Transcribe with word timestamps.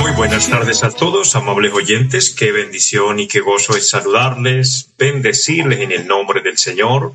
Muy 0.00 0.12
buenas 0.12 0.48
tardes 0.48 0.82
a 0.82 0.90
todos, 0.90 1.34
amables 1.36 1.72
oyentes. 1.72 2.30
Qué 2.30 2.52
bendición 2.52 3.20
y 3.20 3.28
qué 3.28 3.40
gozo 3.40 3.76
es 3.76 3.90
saludarles, 3.90 4.94
bendecirles 4.96 5.80
en 5.80 5.92
el 5.92 6.06
nombre 6.06 6.40
del 6.40 6.56
Señor, 6.56 7.12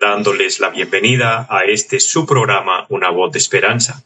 dándoles 0.00 0.60
la 0.60 0.70
bienvenida 0.70 1.46
a 1.50 1.64
este 1.64 2.00
su 2.00 2.24
programa, 2.24 2.86
Una 2.88 3.10
voz 3.10 3.32
de 3.32 3.38
esperanza. 3.38 4.02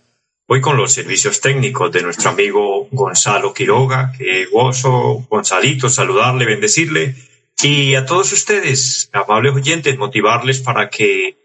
Hoy 0.48 0.60
con 0.60 0.76
los 0.76 0.92
servicios 0.92 1.40
técnicos 1.40 1.90
de 1.90 2.02
nuestro 2.02 2.30
amigo 2.30 2.86
Gonzalo 2.90 3.52
Quiroga. 3.52 4.12
Qué 4.16 4.46
gozo, 4.46 5.26
Gonzalito, 5.28 5.88
saludarle, 5.88 6.44
bendecirle. 6.44 7.14
Y 7.62 7.94
a 7.94 8.04
todos 8.04 8.32
ustedes, 8.32 9.08
amables 9.12 9.54
oyentes, 9.54 9.96
motivarles 9.96 10.60
para 10.60 10.90
que 10.90 11.36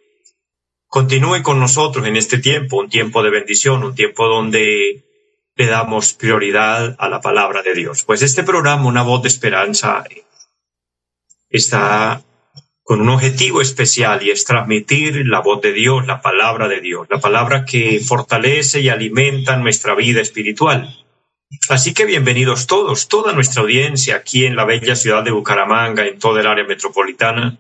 continúe 0.88 1.42
con 1.42 1.60
nosotros 1.60 2.06
en 2.06 2.18
este 2.18 2.38
tiempo, 2.38 2.78
un 2.78 2.90
tiempo 2.90 3.24
de 3.24 3.30
bendición, 3.30 3.84
un 3.84 3.96
tiempo 3.96 4.28
donde 4.28 5.06
le 5.56 5.66
damos 5.68 6.14
prioridad 6.14 6.96
a 7.00 7.08
la 7.08 7.22
palabra 7.22 7.62
de 7.62 7.74
Dios. 7.74 8.04
Pues 8.04 8.22
este 8.22 8.44
programa, 8.44 8.88
Una 8.88 9.04
voz 9.04 9.22
de 9.22 9.30
esperanza, 9.30 10.04
está 11.50 12.22
con 12.84 13.00
un 13.00 13.10
objetivo 13.10 13.62
especial 13.62 14.22
y 14.22 14.32
es 14.32 14.44
transmitir 14.44 15.26
la 15.26 15.40
voz 15.40 15.62
de 15.62 15.72
Dios, 15.72 16.06
la 16.08 16.22
palabra 16.22 16.68
de 16.68 16.82
Dios, 16.82 17.08
la 17.10 17.22
palabra 17.22 17.64
que 17.64 18.02
fortalece 18.02 18.82
y 18.82 18.90
alimenta 18.90 19.56
nuestra 19.56 19.96
vida 19.96 20.20
espiritual. 20.20 20.94
Así 21.70 21.94
que 21.94 22.06
bienvenidos 22.06 22.66
todos, 22.66 23.10
toda 23.10 23.34
nuestra 23.34 23.62
audiencia 23.62 24.16
aquí 24.16 24.46
en 24.46 24.56
la 24.56 24.64
bella 24.64 24.96
ciudad 24.96 25.24
de 25.24 25.32
Bucaramanga, 25.32 26.06
en 26.06 26.18
toda 26.18 26.40
el 26.40 26.48
área 26.48 26.64
metropolitana 26.64 27.58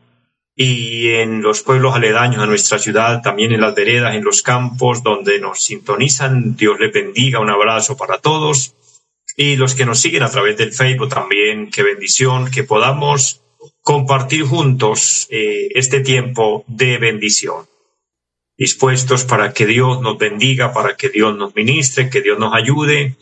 y 0.55 1.09
en 1.09 1.41
los 1.41 1.61
pueblos 1.61 1.95
aledaños 1.95 2.41
a 2.41 2.45
nuestra 2.45 2.79
ciudad, 2.79 3.21
también 3.21 3.51
en 3.51 3.61
las 3.61 3.75
veredas, 3.75 4.15
en 4.15 4.23
los 4.23 4.41
campos 4.43 5.03
donde 5.03 5.39
nos 5.39 5.63
sintonizan. 5.63 6.55
Dios 6.55 6.79
les 6.79 6.93
bendiga, 6.93 7.39
un 7.39 7.49
abrazo 7.49 7.97
para 7.97 8.17
todos. 8.19 8.75
Y 9.35 9.55
los 9.57 9.75
que 9.75 9.85
nos 9.85 9.99
siguen 9.99 10.23
a 10.23 10.29
través 10.29 10.57
del 10.57 10.71
Facebook 10.71 11.09
también, 11.09 11.69
qué 11.69 11.83
bendición, 11.83 12.49
que 12.49 12.63
podamos 12.63 13.41
compartir 13.81 14.43
juntos 14.43 15.27
eh, 15.31 15.69
este 15.75 15.99
tiempo 15.99 16.63
de 16.67 16.97
bendición. 16.97 17.65
Dispuestos 18.57 19.25
para 19.25 19.53
que 19.53 19.65
Dios 19.65 20.01
nos 20.01 20.17
bendiga, 20.17 20.73
para 20.73 20.95
que 20.95 21.09
Dios 21.09 21.35
nos 21.35 21.55
ministre, 21.55 22.09
que 22.09 22.21
Dios 22.21 22.39
nos 22.39 22.53
ayude 22.53 23.17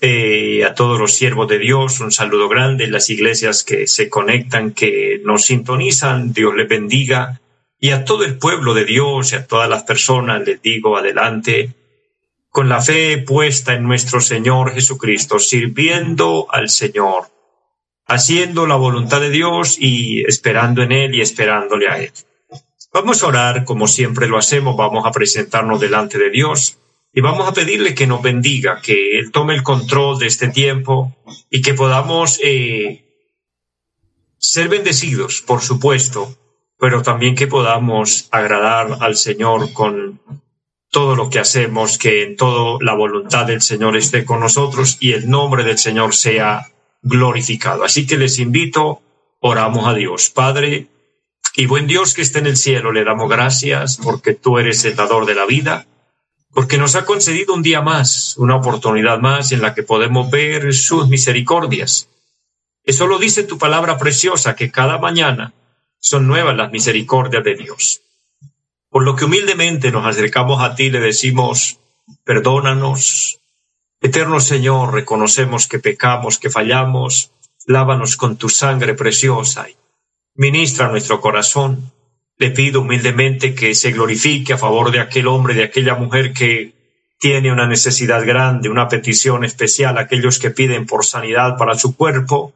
eh, 0.00 0.64
a 0.64 0.74
todos 0.74 0.98
los 0.98 1.12
siervos 1.12 1.46
de 1.48 1.58
Dios, 1.58 2.00
un 2.00 2.10
saludo 2.10 2.48
grande, 2.48 2.86
las 2.86 3.10
iglesias 3.10 3.64
que 3.64 3.86
se 3.86 4.08
conectan, 4.08 4.72
que 4.72 5.20
nos 5.24 5.44
sintonizan, 5.44 6.32
Dios 6.32 6.54
les 6.54 6.68
bendiga, 6.68 7.40
y 7.78 7.90
a 7.90 8.04
todo 8.04 8.24
el 8.24 8.38
pueblo 8.38 8.74
de 8.74 8.84
Dios 8.84 9.32
y 9.32 9.36
a 9.36 9.46
todas 9.46 9.68
las 9.68 9.82
personas 9.82 10.46
les 10.46 10.60
digo 10.62 10.96
adelante, 10.96 11.74
con 12.48 12.68
la 12.68 12.80
fe 12.80 13.18
puesta 13.18 13.74
en 13.74 13.84
nuestro 13.84 14.20
Señor 14.20 14.72
Jesucristo, 14.72 15.38
sirviendo 15.38 16.46
al 16.50 16.68
Señor, 16.68 17.28
haciendo 18.06 18.66
la 18.66 18.76
voluntad 18.76 19.20
de 19.20 19.30
Dios 19.30 19.76
y 19.78 20.22
esperando 20.22 20.82
en 20.82 20.92
Él 20.92 21.14
y 21.14 21.20
esperándole 21.20 21.88
a 21.88 21.98
Él. 21.98 22.12
Vamos 22.92 23.22
a 23.22 23.28
orar 23.28 23.64
como 23.64 23.86
siempre 23.86 24.26
lo 24.26 24.36
hacemos, 24.36 24.76
vamos 24.76 25.06
a 25.06 25.12
presentarnos 25.12 25.80
delante 25.80 26.18
de 26.18 26.30
Dios 26.30 26.79
y 27.12 27.20
vamos 27.20 27.48
a 27.48 27.52
pedirle 27.52 27.94
que 27.94 28.06
nos 28.06 28.22
bendiga, 28.22 28.80
que 28.80 29.18
Él 29.18 29.32
tome 29.32 29.54
el 29.54 29.62
control 29.62 30.18
de 30.18 30.26
este 30.26 30.48
tiempo 30.48 31.16
y 31.50 31.60
que 31.60 31.74
podamos 31.74 32.38
eh, 32.42 33.04
ser 34.38 34.68
bendecidos, 34.68 35.42
por 35.42 35.60
supuesto, 35.60 36.36
pero 36.78 37.02
también 37.02 37.34
que 37.34 37.48
podamos 37.48 38.28
agradar 38.30 38.98
al 39.00 39.16
Señor 39.16 39.72
con 39.72 40.20
todo 40.90 41.16
lo 41.16 41.30
que 41.30 41.40
hacemos, 41.40 41.98
que 41.98 42.22
en 42.22 42.36
todo 42.36 42.80
la 42.80 42.94
voluntad 42.94 43.46
del 43.46 43.60
Señor 43.60 43.96
esté 43.96 44.24
con 44.24 44.40
nosotros 44.40 44.96
y 45.00 45.12
el 45.12 45.28
nombre 45.28 45.64
del 45.64 45.78
Señor 45.78 46.14
sea 46.14 46.70
glorificado. 47.02 47.84
Así 47.84 48.06
que 48.06 48.18
les 48.18 48.38
invito, 48.38 49.02
oramos 49.40 49.86
a 49.86 49.94
Dios. 49.94 50.30
Padre 50.30 50.86
y 51.56 51.66
buen 51.66 51.86
Dios 51.88 52.14
que 52.14 52.22
esté 52.22 52.38
en 52.38 52.46
el 52.46 52.56
cielo, 52.56 52.92
le 52.92 53.04
damos 53.04 53.28
gracias 53.28 53.98
porque 54.02 54.34
tú 54.34 54.58
eres 54.58 54.84
el 54.84 54.96
dador 54.96 55.26
de 55.26 55.34
la 55.34 55.46
vida 55.46 55.86
porque 56.52 56.78
nos 56.78 56.96
ha 56.96 57.04
concedido 57.04 57.54
un 57.54 57.62
día 57.62 57.80
más, 57.80 58.36
una 58.36 58.56
oportunidad 58.56 59.18
más 59.20 59.52
en 59.52 59.62
la 59.62 59.74
que 59.74 59.82
podemos 59.82 60.30
ver 60.30 60.74
sus 60.74 61.08
misericordias. 61.08 62.08
Eso 62.84 63.06
lo 63.06 63.18
dice 63.18 63.44
tu 63.44 63.58
palabra 63.58 63.98
preciosa, 63.98 64.56
que 64.56 64.70
cada 64.70 64.98
mañana 64.98 65.52
son 65.98 66.26
nuevas 66.26 66.56
las 66.56 66.72
misericordias 66.72 67.44
de 67.44 67.54
Dios. 67.54 68.02
Por 68.88 69.04
lo 69.04 69.14
que 69.14 69.26
humildemente 69.26 69.92
nos 69.92 70.04
acercamos 70.04 70.60
a 70.62 70.74
ti 70.74 70.90
le 70.90 70.98
decimos, 70.98 71.78
perdónanos. 72.24 73.38
Eterno 74.00 74.40
Señor, 74.40 74.94
reconocemos 74.94 75.68
que 75.68 75.78
pecamos, 75.78 76.38
que 76.38 76.50
fallamos, 76.50 77.30
lávanos 77.66 78.16
con 78.16 78.36
tu 78.36 78.48
sangre 78.48 78.94
preciosa 78.94 79.68
y 79.68 79.76
ministra 80.34 80.88
nuestro 80.88 81.20
corazón 81.20 81.92
le 82.40 82.50
pido 82.50 82.80
humildemente 82.80 83.54
que 83.54 83.74
se 83.74 83.92
glorifique 83.92 84.54
a 84.54 84.58
favor 84.58 84.90
de 84.90 85.00
aquel 85.00 85.26
hombre, 85.26 85.52
de 85.52 85.62
aquella 85.62 85.94
mujer 85.94 86.32
que 86.32 86.72
tiene 87.18 87.52
una 87.52 87.66
necesidad 87.66 88.24
grande, 88.24 88.70
una 88.70 88.88
petición 88.88 89.44
especial, 89.44 89.98
aquellos 89.98 90.38
que 90.38 90.48
piden 90.48 90.86
por 90.86 91.04
sanidad 91.04 91.58
para 91.58 91.74
su 91.74 91.94
cuerpo. 91.94 92.54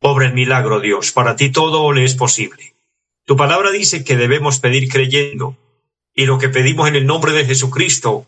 Obra 0.00 0.26
el 0.26 0.34
milagro, 0.34 0.80
Dios. 0.80 1.12
Para 1.12 1.36
ti 1.36 1.52
todo 1.52 1.92
le 1.92 2.02
es 2.02 2.16
posible. 2.16 2.74
Tu 3.24 3.36
palabra 3.36 3.70
dice 3.70 4.02
que 4.02 4.16
debemos 4.16 4.58
pedir 4.58 4.88
creyendo, 4.88 5.56
y 6.12 6.26
lo 6.26 6.40
que 6.40 6.48
pedimos 6.48 6.88
en 6.88 6.96
el 6.96 7.06
nombre 7.06 7.30
de 7.30 7.44
Jesucristo 7.44 8.26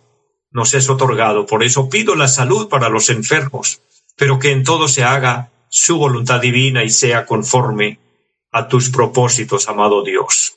nos 0.53 0.75
es 0.75 0.89
otorgado. 0.89 1.45
Por 1.45 1.65
eso 1.65 1.89
pido 1.89 2.15
la 2.15 2.29
salud 2.29 2.69
para 2.69 2.89
los 2.89 3.11
enfermos, 3.11 3.81
pero 4.15 4.39
que 4.39 4.53
en 4.53 4.63
todo 4.63 4.87
se 4.87 5.03
haga 5.03 5.51
su 5.69 5.99
voluntad 5.99 6.41
divina 6.41 6.85
y 6.85 6.91
sea 6.91 7.27
conforme 7.27 7.99
a 8.53 8.69
tus 8.69 8.91
propósitos, 8.91 9.69
amado 9.69 10.05
Dios. 10.05 10.57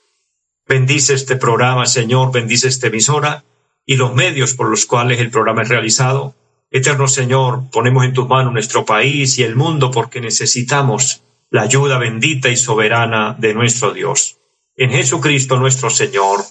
Bendice 0.68 1.14
este 1.14 1.38
programa, 1.38 1.86
Señor, 1.86 2.32
bendice 2.32 2.68
esta 2.68 2.88
emisora 2.88 3.46
y 3.86 3.96
los 3.96 4.14
medios 4.14 4.54
por 4.54 4.70
los 4.70 4.86
cuales 4.86 5.20
el 5.20 5.32
programa 5.32 5.62
es 5.62 5.70
realizado. 5.70 6.36
Eterno 6.70 7.08
Señor, 7.08 7.70
ponemos 7.72 8.04
en 8.04 8.14
tus 8.14 8.28
manos 8.28 8.52
nuestro 8.52 8.84
país 8.84 9.38
y 9.40 9.44
el 9.44 9.56
mundo 9.56 9.92
porque 9.92 10.20
necesitamos 10.20 11.24
la 11.50 11.62
ayuda 11.62 11.98
bendita 11.98 12.50
y 12.50 12.58
soberana 12.58 13.36
de 13.40 13.54
nuestro 13.54 13.94
Dios. 13.94 14.40
En 14.76 14.92
Jesucristo 14.92 15.58
nuestro 15.58 15.90
Señor. 15.90 16.42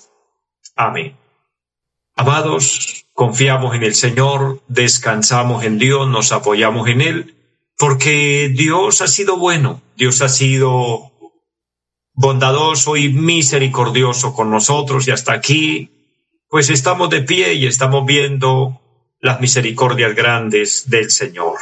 Amén. 0.75 1.15
Amados, 2.17 3.05
confiamos 3.13 3.75
en 3.75 3.83
el 3.83 3.95
Señor, 3.95 4.63
descansamos 4.69 5.65
en 5.65 5.79
Dios, 5.79 6.09
nos 6.09 6.33
apoyamos 6.33 6.89
en 6.89 7.03
Él, 7.03 7.35
porque 7.77 8.51
Dios 8.55 9.03
ha 9.03 9.07
sido 9.07 9.37
bueno, 9.37 9.83
Dios 9.97 10.23
ha 10.23 10.31
sido 10.31 11.13
bondadoso 12.17 12.97
y 12.97 13.11
misericordioso 13.11 14.35
con 14.35 14.51
nosotros 14.51 15.07
y 15.07 15.11
hasta 15.11 15.35
aquí, 15.35 15.91
pues 16.49 16.71
estamos 16.71 17.11
de 17.11 17.23
pie 17.23 17.55
y 17.55 17.67
estamos 17.67 18.07
viendo 18.07 18.81
las 19.21 19.41
misericordias 19.41 20.15
grandes 20.15 20.89
del 20.89 21.11
Señor. 21.11 21.59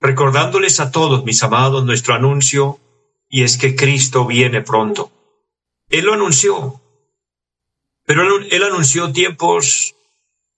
Recordándoles 0.00 0.80
a 0.80 0.90
todos, 0.90 1.24
mis 1.24 1.42
amados, 1.42 1.84
nuestro 1.84 2.14
anuncio, 2.14 2.80
y 3.28 3.42
es 3.42 3.58
que 3.58 3.76
Cristo 3.76 4.24
viene 4.24 4.62
pronto. 4.62 5.10
Él 5.90 6.06
lo 6.06 6.14
anunció, 6.14 6.80
pero 8.04 8.22
él, 8.38 8.62
anunció 8.62 9.12
tiempos 9.12 9.94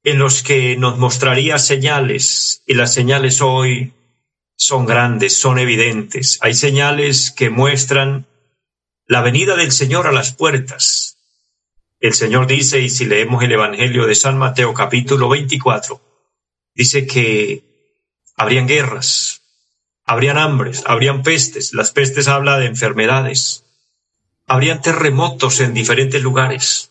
en 0.05 0.19
los 0.19 0.43
que 0.43 0.77
nos 0.77 0.99
mostraría 0.99 1.59
señales, 1.59 2.63
y 2.67 2.75
las 2.75 2.95
señales 2.95 3.41
hoy 3.41 3.93
son 4.57 4.87
grandes, 4.87 5.37
son 5.37 5.59
evidentes. 5.59 6.39
Hay 6.41 6.55
señales 6.55 7.31
que 7.31 7.51
muestran 7.51 8.27
la 9.09 9.23
venida 9.23 9.57
del 9.57 9.73
Señor 9.73 10.07
a 10.07 10.13
las 10.13 10.35
puertas. 10.35 11.17
El 11.99 12.13
Señor 12.13 12.47
dice, 12.47 12.81
y 12.81 12.91
si 12.91 13.07
leemos 13.07 13.43
el 13.43 13.53
Evangelio 13.53 14.07
de 14.07 14.15
San 14.15 14.37
Mateo 14.37 14.75
capítulo 14.75 15.31
24, 15.31 15.99
dice 16.75 17.07
que 17.07 17.65
habrían 18.37 18.69
guerras, 18.69 19.41
habrían 20.05 20.37
hambres, 20.37 20.85
habrían 20.87 21.23
pestes. 21.23 21.73
Las 21.73 21.91
pestes 21.91 22.29
habla 22.29 22.59
de 22.59 22.67
enfermedades. 22.67 23.65
habrían 24.47 24.81
terremotos 24.81 25.61
en 25.61 25.75
diferentes 25.75 26.23
lugares. 26.23 26.91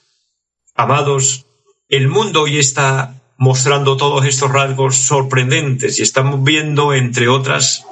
Amados, 0.76 1.46
el 1.88 2.08
mundo 2.08 2.44
hoy 2.44 2.60
está 2.60 3.16
mostrando 3.38 3.98
todos 3.98 4.26
estos 4.26 4.52
rasgos 4.52 4.96
sorprendentes 4.96 5.98
y 6.00 6.04
estamos 6.04 6.44
viendo, 6.44 6.94
entre 6.94 7.28
otras, 7.28 7.86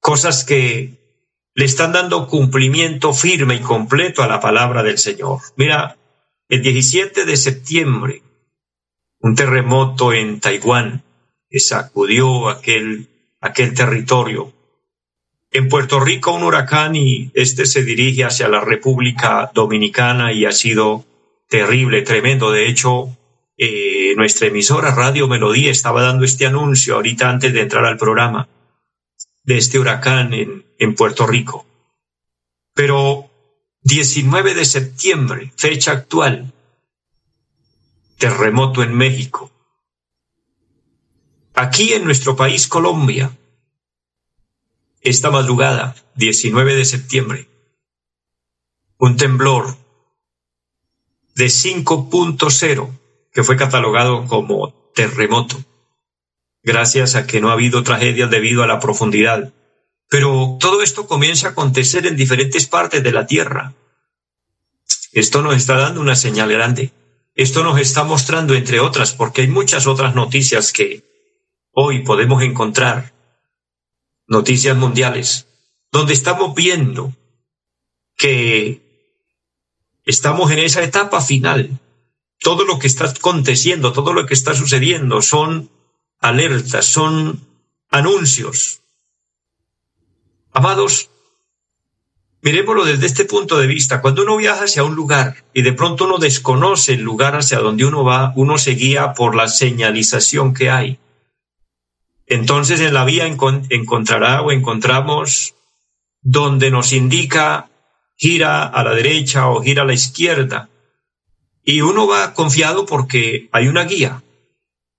cosas 0.00 0.44
que 0.44 0.93
le 1.54 1.64
están 1.64 1.92
dando 1.92 2.26
cumplimiento 2.26 3.12
firme 3.14 3.54
y 3.54 3.60
completo 3.60 4.22
a 4.22 4.28
la 4.28 4.40
palabra 4.40 4.82
del 4.82 4.98
Señor. 4.98 5.40
Mira, 5.56 5.96
el 6.48 6.62
17 6.62 7.24
de 7.24 7.36
septiembre, 7.36 8.22
un 9.20 9.36
terremoto 9.36 10.12
en 10.12 10.40
Taiwán 10.40 11.02
que 11.48 11.60
sacudió 11.60 12.48
aquel, 12.48 13.08
aquel 13.40 13.72
territorio. 13.72 14.52
En 15.52 15.68
Puerto 15.68 16.00
Rico 16.00 16.34
un 16.34 16.42
huracán 16.42 16.96
y 16.96 17.30
este 17.34 17.66
se 17.66 17.84
dirige 17.84 18.24
hacia 18.24 18.48
la 18.48 18.60
República 18.60 19.52
Dominicana 19.54 20.32
y 20.32 20.46
ha 20.46 20.52
sido 20.52 21.04
terrible, 21.48 22.02
tremendo. 22.02 22.50
De 22.50 22.68
hecho, 22.68 23.16
eh, 23.56 24.14
nuestra 24.16 24.48
emisora 24.48 24.92
Radio 24.92 25.28
Melodía 25.28 25.70
estaba 25.70 26.02
dando 26.02 26.24
este 26.24 26.46
anuncio 26.46 26.96
ahorita 26.96 27.30
antes 27.30 27.52
de 27.52 27.60
entrar 27.60 27.84
al 27.84 27.96
programa 27.96 28.48
de 29.44 29.58
este 29.58 29.78
huracán 29.78 30.34
en, 30.34 30.63
en 30.78 30.94
Puerto 30.94 31.26
Rico. 31.26 31.66
Pero 32.74 33.30
19 33.82 34.54
de 34.54 34.64
septiembre, 34.64 35.52
fecha 35.56 35.92
actual, 35.92 36.52
terremoto 38.18 38.82
en 38.82 38.94
México. 38.94 39.50
Aquí 41.54 41.92
en 41.92 42.04
nuestro 42.04 42.34
país, 42.34 42.66
Colombia, 42.66 43.36
esta 45.00 45.30
madrugada, 45.30 45.94
19 46.16 46.74
de 46.74 46.84
septiembre, 46.84 47.48
un 48.98 49.16
temblor 49.16 49.76
de 51.34 51.46
5.0 51.46 52.98
que 53.32 53.42
fue 53.42 53.56
catalogado 53.56 54.26
como 54.26 54.72
terremoto, 54.94 55.62
gracias 56.62 57.16
a 57.16 57.26
que 57.26 57.40
no 57.40 57.50
ha 57.50 57.52
habido 57.52 57.82
tragedias 57.82 58.30
debido 58.30 58.62
a 58.62 58.66
la 58.66 58.80
profundidad. 58.80 59.52
Pero 60.14 60.58
todo 60.60 60.80
esto 60.80 61.08
comienza 61.08 61.48
a 61.48 61.50
acontecer 61.50 62.06
en 62.06 62.14
diferentes 62.14 62.68
partes 62.68 63.02
de 63.02 63.10
la 63.10 63.26
Tierra. 63.26 63.74
Esto 65.10 65.42
nos 65.42 65.56
está 65.56 65.76
dando 65.76 66.00
una 66.00 66.14
señal 66.14 66.52
grande. 66.52 66.92
Esto 67.34 67.64
nos 67.64 67.80
está 67.80 68.04
mostrando, 68.04 68.54
entre 68.54 68.78
otras, 68.78 69.12
porque 69.12 69.40
hay 69.40 69.48
muchas 69.48 69.88
otras 69.88 70.14
noticias 70.14 70.72
que 70.72 71.02
hoy 71.72 72.04
podemos 72.04 72.44
encontrar, 72.44 73.12
noticias 74.28 74.76
mundiales, 74.76 75.48
donde 75.90 76.12
estamos 76.12 76.54
viendo 76.54 77.12
que 78.16 78.82
estamos 80.04 80.48
en 80.52 80.60
esa 80.60 80.84
etapa 80.84 81.20
final 81.22 81.80
todo 82.38 82.64
lo 82.64 82.78
que 82.78 82.86
está 82.86 83.06
aconteciendo, 83.06 83.92
todo 83.92 84.12
lo 84.12 84.26
que 84.26 84.34
está 84.34 84.54
sucediendo 84.54 85.22
son 85.22 85.70
alertas, 86.20 86.86
son 86.86 87.44
anuncios. 87.90 88.83
Amados, 90.56 91.10
miremoslo 92.40 92.84
desde 92.84 93.06
este 93.06 93.24
punto 93.24 93.58
de 93.58 93.66
vista. 93.66 94.00
Cuando 94.00 94.22
uno 94.22 94.36
viaja 94.36 94.64
hacia 94.64 94.84
un 94.84 94.94
lugar 94.94 95.44
y 95.52 95.62
de 95.62 95.72
pronto 95.72 96.04
uno 96.04 96.18
desconoce 96.18 96.92
el 96.92 97.00
lugar 97.00 97.34
hacia 97.34 97.58
donde 97.58 97.84
uno 97.84 98.04
va, 98.04 98.32
uno 98.36 98.56
se 98.56 98.70
guía 98.70 99.14
por 99.14 99.34
la 99.34 99.48
señalización 99.48 100.54
que 100.54 100.70
hay. 100.70 101.00
Entonces 102.26 102.80
en 102.80 102.94
la 102.94 103.04
vía 103.04 103.26
encontrará 103.26 104.42
o 104.42 104.52
encontramos 104.52 105.56
donde 106.22 106.70
nos 106.70 106.92
indica 106.92 107.68
gira 108.16 108.62
a 108.62 108.84
la 108.84 108.94
derecha 108.94 109.48
o 109.48 109.60
gira 109.60 109.82
a 109.82 109.86
la 109.86 109.92
izquierda. 109.92 110.68
Y 111.64 111.80
uno 111.80 112.06
va 112.06 112.32
confiado 112.32 112.86
porque 112.86 113.48
hay 113.50 113.66
una 113.66 113.82
guía. 113.82 114.22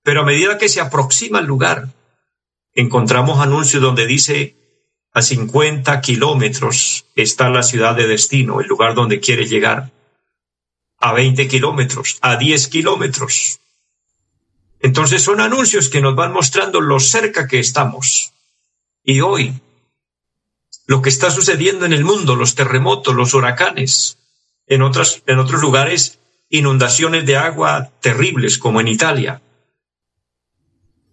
Pero 0.02 0.20
a 0.20 0.26
medida 0.26 0.58
que 0.58 0.68
se 0.68 0.82
aproxima 0.82 1.38
al 1.38 1.46
lugar, 1.46 1.88
encontramos 2.74 3.40
anuncios 3.40 3.82
donde 3.82 4.06
dice 4.06 4.55
a 5.16 5.22
50 5.22 5.98
kilómetros 6.02 7.06
está 7.14 7.48
la 7.48 7.62
ciudad 7.62 7.94
de 7.96 8.06
destino, 8.06 8.60
el 8.60 8.66
lugar 8.66 8.94
donde 8.94 9.18
quiere 9.18 9.46
llegar. 9.46 9.90
A 10.98 11.14
20 11.14 11.48
kilómetros, 11.48 12.18
a 12.20 12.36
10 12.36 12.68
kilómetros. 12.68 13.58
Entonces 14.78 15.22
son 15.22 15.40
anuncios 15.40 15.88
que 15.88 16.02
nos 16.02 16.14
van 16.14 16.34
mostrando 16.34 16.82
lo 16.82 17.00
cerca 17.00 17.48
que 17.48 17.58
estamos. 17.58 18.34
Y 19.04 19.22
hoy, 19.22 19.54
lo 20.86 21.00
que 21.00 21.08
está 21.08 21.30
sucediendo 21.30 21.86
en 21.86 21.94
el 21.94 22.04
mundo, 22.04 22.36
los 22.36 22.54
terremotos, 22.54 23.14
los 23.14 23.32
huracanes, 23.32 24.18
en, 24.66 24.82
en 24.82 25.38
otros 25.38 25.62
lugares 25.62 26.18
inundaciones 26.50 27.24
de 27.24 27.38
agua 27.38 27.90
terribles 28.02 28.58
como 28.58 28.82
en 28.82 28.88
Italia. 28.88 29.40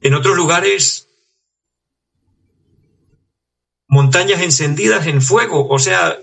En 0.01 0.13
otros 0.13 0.35
lugares, 0.35 1.07
montañas 3.93 4.41
encendidas 4.41 5.05
en 5.05 5.21
fuego. 5.21 5.67
O 5.69 5.77
sea, 5.77 6.17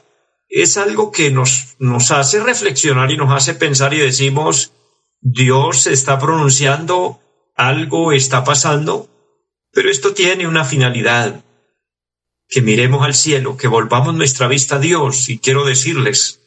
es 0.48 0.76
algo 0.76 1.12
que 1.12 1.30
nos, 1.30 1.76
nos 1.78 2.10
hace 2.10 2.42
reflexionar 2.42 3.10
y 3.12 3.16
nos 3.16 3.32
hace 3.32 3.54
pensar 3.54 3.94
y 3.94 3.98
decimos, 3.98 4.72
Dios 5.20 5.86
está 5.86 6.18
pronunciando, 6.18 7.20
algo 7.54 8.12
está 8.12 8.42
pasando, 8.42 9.08
pero 9.72 9.88
esto 9.88 10.12
tiene 10.12 10.48
una 10.48 10.64
finalidad, 10.64 11.44
que 12.48 12.60
miremos 12.60 13.04
al 13.04 13.14
cielo, 13.14 13.56
que 13.56 13.68
volvamos 13.68 14.12
nuestra 14.14 14.48
vista 14.48 14.76
a 14.76 14.80
Dios 14.80 15.28
y 15.28 15.38
quiero 15.38 15.64
decirles, 15.64 16.40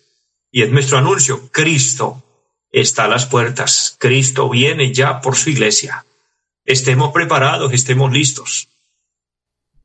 y 0.52 0.64
es 0.64 0.70
nuestro 0.70 0.98
anuncio, 0.98 1.50
Cristo 1.50 2.22
está 2.70 3.06
a 3.06 3.08
las 3.08 3.25
puertas. 3.25 3.96
Cristo 3.98 4.50
viene 4.50 4.94
ya 4.94 5.22
por 5.22 5.38
su 5.38 5.50
iglesia. 5.50 6.06
Estemos 6.66 7.14
preparados, 7.14 7.72
estemos 7.72 8.12
listos. 8.12 8.68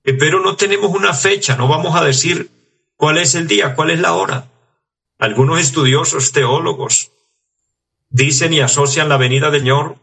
Pero 0.03 0.41
no 0.41 0.57
tenemos 0.57 0.91
una 0.91 1.13
fecha, 1.13 1.57
no 1.57 1.69
vamos 1.69 1.95
a 1.97 2.05
decir 2.05 2.51
cuál 2.97 3.19
es 3.19 3.35
el 3.35 3.47
día, 3.47 3.75
cuál 3.75 3.91
es 3.91 4.01
la 4.01 4.15
hora. 4.15 4.51
Algunos 5.19 5.61
estudiosos, 5.61 6.33
teólogos, 6.33 7.11
dicen 8.09 8.53
y 8.53 8.61
asocian 8.61 9.09
la 9.09 9.17
venida 9.17 9.51
del 9.51 9.63
Señor 9.63 9.97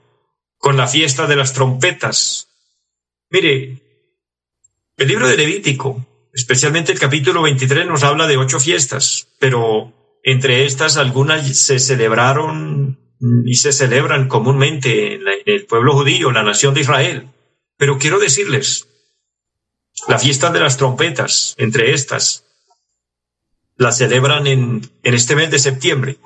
con 0.57 0.77
la 0.77 0.87
fiesta 0.87 1.27
de 1.27 1.35
las 1.35 1.53
trompetas. 1.53 2.49
Mire, 3.29 3.81
el 4.97 5.07
libro 5.07 5.27
de 5.27 5.37
Levítico, 5.37 6.05
especialmente 6.33 6.91
el 6.91 6.99
capítulo 6.99 7.41
23, 7.41 7.87
nos 7.87 8.03
habla 8.03 8.27
de 8.27 8.37
ocho 8.37 8.59
fiestas, 8.59 9.29
pero 9.39 9.93
entre 10.23 10.65
estas, 10.65 10.97
algunas 10.97 11.57
se 11.57 11.79
celebraron 11.79 12.99
y 13.45 13.55
se 13.55 13.71
celebran 13.71 14.27
comúnmente 14.27 15.15
en, 15.15 15.21
el 15.45 15.65
pueblo 15.65 15.93
judío, 15.93 16.31
la 16.31 16.43
nación 16.43 16.73
de 16.73 16.81
Israel. 16.81 17.29
Pero 17.77 17.97
quiero 17.97 18.19
decirles, 18.19 18.87
la 20.07 20.19
fiesta 20.19 20.51
de 20.51 20.59
las 20.59 20.77
trompetas, 20.77 21.55
entre 21.57 21.93
estas, 21.93 22.45
la 23.77 23.91
celebran 23.91 24.47
en, 24.47 24.89
este 25.03 25.35
mes 25.35 25.51
de 25.51 25.59
septiembre. 25.59 26.17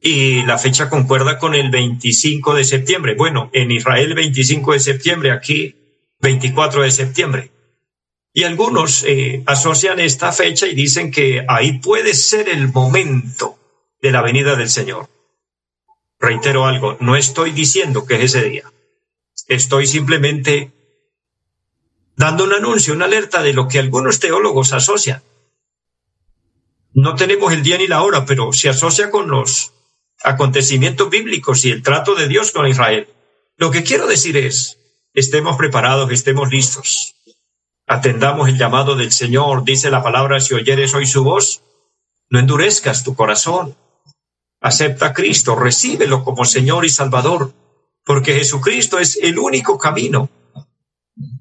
Y 0.00 0.42
la 0.44 0.58
fecha 0.58 0.88
concuerda 0.88 1.38
con 1.38 1.54
el 1.54 1.70
25 1.70 2.54
de 2.54 2.64
septiembre. 2.64 3.14
Bueno, 3.14 3.50
en 3.52 3.70
Israel 3.70 4.14
25 4.14 4.72
de 4.72 4.80
septiembre, 4.80 5.30
aquí 5.30 5.76
24 6.20 6.82
de 6.82 6.90
septiembre. 6.90 7.50
Y 8.32 8.44
algunos 8.44 9.04
eh, 9.04 9.42
asocian 9.46 10.00
esta 10.00 10.32
fecha 10.32 10.66
y 10.66 10.74
dicen 10.74 11.10
que 11.10 11.44
ahí 11.48 11.78
puede 11.80 12.14
ser 12.14 12.48
el 12.48 12.72
momento 12.72 13.58
de 14.00 14.12
la 14.12 14.22
venida 14.22 14.56
del 14.56 14.70
Señor. 14.70 15.08
Reitero 16.18 16.66
algo, 16.66 16.96
no 17.00 17.16
estoy 17.16 17.50
diciendo 17.50 18.06
que 18.06 18.16
es 18.16 18.34
ese 18.34 18.48
día. 18.48 18.72
Estoy 19.48 19.86
simplemente 19.86 20.70
dando 22.20 22.44
un 22.44 22.52
anuncio, 22.52 22.94
una 22.94 23.06
alerta 23.06 23.42
de 23.42 23.52
lo 23.52 23.66
que 23.66 23.78
algunos 23.78 24.20
teólogos 24.20 24.72
asocian. 24.72 25.22
No 26.92 27.14
tenemos 27.14 27.52
el 27.52 27.62
día 27.62 27.78
ni 27.78 27.86
la 27.86 28.02
hora, 28.02 28.24
pero 28.24 28.52
se 28.52 28.68
asocia 28.68 29.10
con 29.10 29.28
los 29.28 29.72
acontecimientos 30.22 31.08
bíblicos 31.10 31.64
y 31.64 31.70
el 31.70 31.82
trato 31.82 32.14
de 32.14 32.28
Dios 32.28 32.52
con 32.52 32.68
Israel. 32.68 33.08
Lo 33.56 33.70
que 33.70 33.82
quiero 33.82 34.06
decir 34.06 34.36
es, 34.36 34.78
estemos 35.14 35.56
preparados, 35.56 36.12
estemos 36.12 36.50
listos 36.50 37.16
atendamos 37.90 38.48
el 38.48 38.56
llamado 38.56 38.94
del 38.94 39.10
Señor, 39.10 39.64
dice 39.64 39.90
la 39.90 40.00
palabra, 40.00 40.38
si 40.38 40.54
oyeres 40.54 40.94
hoy 40.94 41.06
su 41.06 41.24
voz, 41.24 41.64
no 42.28 42.38
endurezcas 42.38 43.02
tu 43.02 43.16
corazón. 43.16 43.74
Acepta 44.60 45.06
a 45.06 45.12
Cristo, 45.12 45.56
recíbelo 45.56 46.22
como 46.22 46.44
Señor 46.44 46.84
y 46.84 46.88
Salvador, 46.88 47.52
porque 48.04 48.34
Jesucristo 48.34 49.00
es 49.00 49.18
el 49.20 49.40
único 49.40 49.76
camino, 49.76 50.30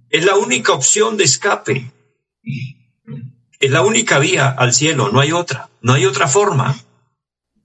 es 0.09 0.25
la 0.25 0.35
única 0.35 0.73
opción 0.73 1.17
de 1.17 1.23
escape, 1.23 1.91
es 3.59 3.71
la 3.71 3.81
única 3.81 4.19
vía 4.19 4.49
al 4.49 4.73
cielo, 4.73 5.09
no 5.11 5.19
hay 5.19 5.31
otra, 5.31 5.69
no 5.81 5.93
hay 5.93 6.05
otra 6.05 6.27
forma. 6.27 6.77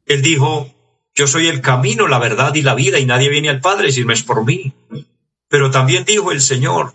Él 0.06 0.22
dijo, 0.22 0.74
yo 1.14 1.26
soy 1.26 1.46
el 1.46 1.60
camino, 1.60 2.08
la 2.08 2.18
verdad 2.18 2.54
y 2.54 2.62
la 2.62 2.74
vida, 2.74 2.98
y 2.98 3.06
nadie 3.06 3.28
viene 3.28 3.48
al 3.48 3.60
Padre 3.60 3.92
si 3.92 4.04
no 4.04 4.12
es 4.12 4.22
por 4.22 4.44
mí. 4.44 4.72
Pero 5.48 5.70
también 5.70 6.04
dijo 6.04 6.32
el 6.32 6.40
Señor, 6.40 6.94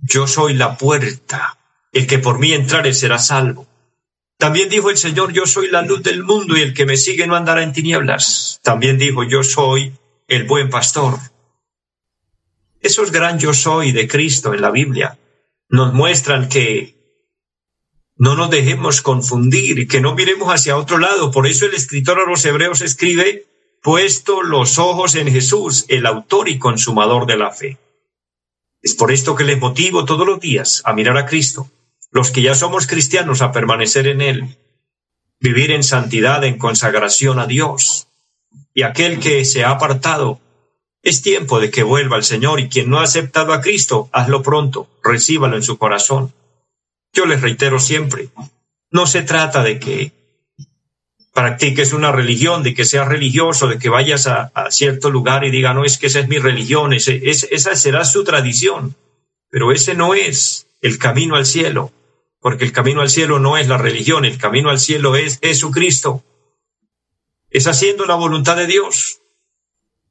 yo 0.00 0.26
soy 0.26 0.54
la 0.54 0.76
puerta, 0.76 1.58
el 1.92 2.06
que 2.06 2.18
por 2.18 2.38
mí 2.38 2.52
entrare 2.52 2.92
será 2.92 3.18
salvo. 3.18 3.66
También 4.36 4.68
dijo 4.68 4.90
el 4.90 4.98
Señor, 4.98 5.32
yo 5.32 5.46
soy 5.46 5.70
la 5.70 5.82
luz 5.82 6.02
del 6.02 6.22
mundo 6.22 6.56
y 6.56 6.60
el 6.60 6.74
que 6.74 6.84
me 6.84 6.98
sigue 6.98 7.26
no 7.26 7.36
andará 7.36 7.62
en 7.62 7.72
tinieblas. 7.72 8.60
También 8.62 8.98
dijo, 8.98 9.24
yo 9.24 9.42
soy 9.42 9.96
el 10.28 10.44
buen 10.44 10.68
pastor. 10.68 11.18
Esos 12.84 13.12
gran 13.12 13.38
yo 13.38 13.54
soy 13.54 13.92
de 13.92 14.06
Cristo 14.06 14.52
en 14.52 14.60
la 14.60 14.70
Biblia 14.70 15.18
nos 15.70 15.94
muestran 15.94 16.50
que 16.50 16.94
no 18.18 18.36
nos 18.36 18.50
dejemos 18.50 19.00
confundir 19.00 19.78
y 19.78 19.88
que 19.88 20.02
no 20.02 20.14
miremos 20.14 20.50
hacia 20.50 20.76
otro 20.76 20.98
lado. 20.98 21.30
Por 21.30 21.46
eso 21.46 21.64
el 21.64 21.72
escritor 21.72 22.20
a 22.20 22.28
los 22.28 22.44
hebreos 22.44 22.82
escribe, 22.82 23.46
puesto 23.82 24.42
los 24.42 24.78
ojos 24.78 25.14
en 25.14 25.32
Jesús, 25.32 25.86
el 25.88 26.04
autor 26.04 26.50
y 26.50 26.58
consumador 26.58 27.24
de 27.24 27.38
la 27.38 27.52
fe. 27.52 27.78
Es 28.82 28.94
por 28.94 29.12
esto 29.12 29.34
que 29.34 29.44
les 29.44 29.58
motivo 29.58 30.04
todos 30.04 30.26
los 30.26 30.38
días 30.38 30.82
a 30.84 30.92
mirar 30.92 31.16
a 31.16 31.24
Cristo, 31.24 31.70
los 32.10 32.30
que 32.30 32.42
ya 32.42 32.54
somos 32.54 32.86
cristianos 32.86 33.40
a 33.40 33.50
permanecer 33.50 34.06
en 34.08 34.20
Él, 34.20 34.58
vivir 35.40 35.70
en 35.70 35.84
santidad, 35.84 36.44
en 36.44 36.58
consagración 36.58 37.38
a 37.38 37.46
Dios. 37.46 38.08
Y 38.74 38.82
aquel 38.82 39.20
que 39.20 39.46
se 39.46 39.64
ha 39.64 39.70
apartado, 39.70 40.38
es 41.04 41.20
tiempo 41.20 41.60
de 41.60 41.70
que 41.70 41.82
vuelva 41.82 42.16
el 42.16 42.24
Señor 42.24 42.58
y 42.58 42.68
quien 42.68 42.88
no 42.88 42.98
ha 42.98 43.02
aceptado 43.02 43.52
a 43.52 43.60
Cristo, 43.60 44.08
hazlo 44.10 44.42
pronto, 44.42 44.88
recíbalo 45.04 45.54
en 45.54 45.62
su 45.62 45.76
corazón. 45.76 46.32
Yo 47.12 47.26
les 47.26 47.42
reitero 47.42 47.78
siempre, 47.78 48.30
no 48.90 49.06
se 49.06 49.22
trata 49.22 49.62
de 49.62 49.78
que 49.78 50.12
practiques 51.34 51.92
una 51.92 52.10
religión, 52.10 52.62
de 52.62 52.74
que 52.74 52.86
seas 52.86 53.06
religioso, 53.06 53.66
de 53.66 53.78
que 53.78 53.90
vayas 53.90 54.26
a, 54.26 54.50
cierto 54.70 55.10
lugar 55.10 55.44
y 55.44 55.50
diga, 55.50 55.74
no, 55.74 55.84
es 55.84 55.98
que 55.98 56.06
esa 56.06 56.20
es 56.20 56.28
mi 56.28 56.38
religión, 56.38 56.92
esa 56.94 57.76
será 57.76 58.04
su 58.04 58.24
tradición, 58.24 58.96
pero 59.50 59.72
ese 59.72 59.94
no 59.94 60.14
es 60.14 60.68
el 60.80 60.98
camino 60.98 61.36
al 61.36 61.44
cielo, 61.44 61.92
porque 62.40 62.64
el 62.64 62.72
camino 62.72 63.02
al 63.02 63.10
cielo 63.10 63.38
no 63.40 63.58
es 63.58 63.68
la 63.68 63.76
religión, 63.76 64.24
el 64.24 64.38
camino 64.38 64.70
al 64.70 64.78
cielo 64.78 65.16
es 65.16 65.38
Jesucristo. 65.42 66.24
Es 67.50 67.66
haciendo 67.66 68.06
la 68.06 68.14
voluntad 68.14 68.56
de 68.56 68.66
Dios. 68.66 69.20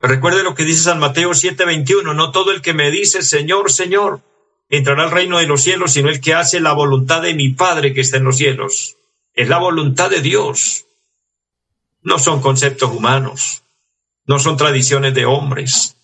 Recuerde 0.04 0.44
lo 0.44 0.54
que 0.54 0.66
dice 0.66 0.84
San 0.84 1.00
Mateo 1.00 1.34
7:21, 1.34 2.14
no 2.14 2.32
todo 2.32 2.52
el 2.52 2.62
que 2.62 2.74
me 2.74 2.92
dice 2.92 3.22
Señor, 3.22 3.72
Señor, 3.72 4.20
entrará 4.68 5.04
al 5.04 5.12
reino 5.12 5.38
de 5.38 5.48
los 5.48 5.64
cielos, 5.64 5.94
sino 5.94 6.10
el 6.10 6.20
que 6.20 6.34
hace 6.34 6.60
la 6.60 6.74
voluntad 6.74 7.22
de 7.22 7.34
mi 7.34 7.52
Padre 7.52 7.94
que 7.94 8.02
está 8.02 8.18
en 8.18 8.26
los 8.26 8.36
cielos. 8.36 8.98
Es 9.34 9.48
la 9.48 9.60
voluntad 9.60 10.10
de 10.10 10.22
Dios. 10.22 10.88
No 12.02 12.20
son 12.20 12.42
conceptos 12.42 12.92
humanos, 12.92 13.64
no 14.26 14.40
son 14.40 14.58
tradiciones 14.58 15.14
de 15.14 15.26
hombres, 15.26 15.96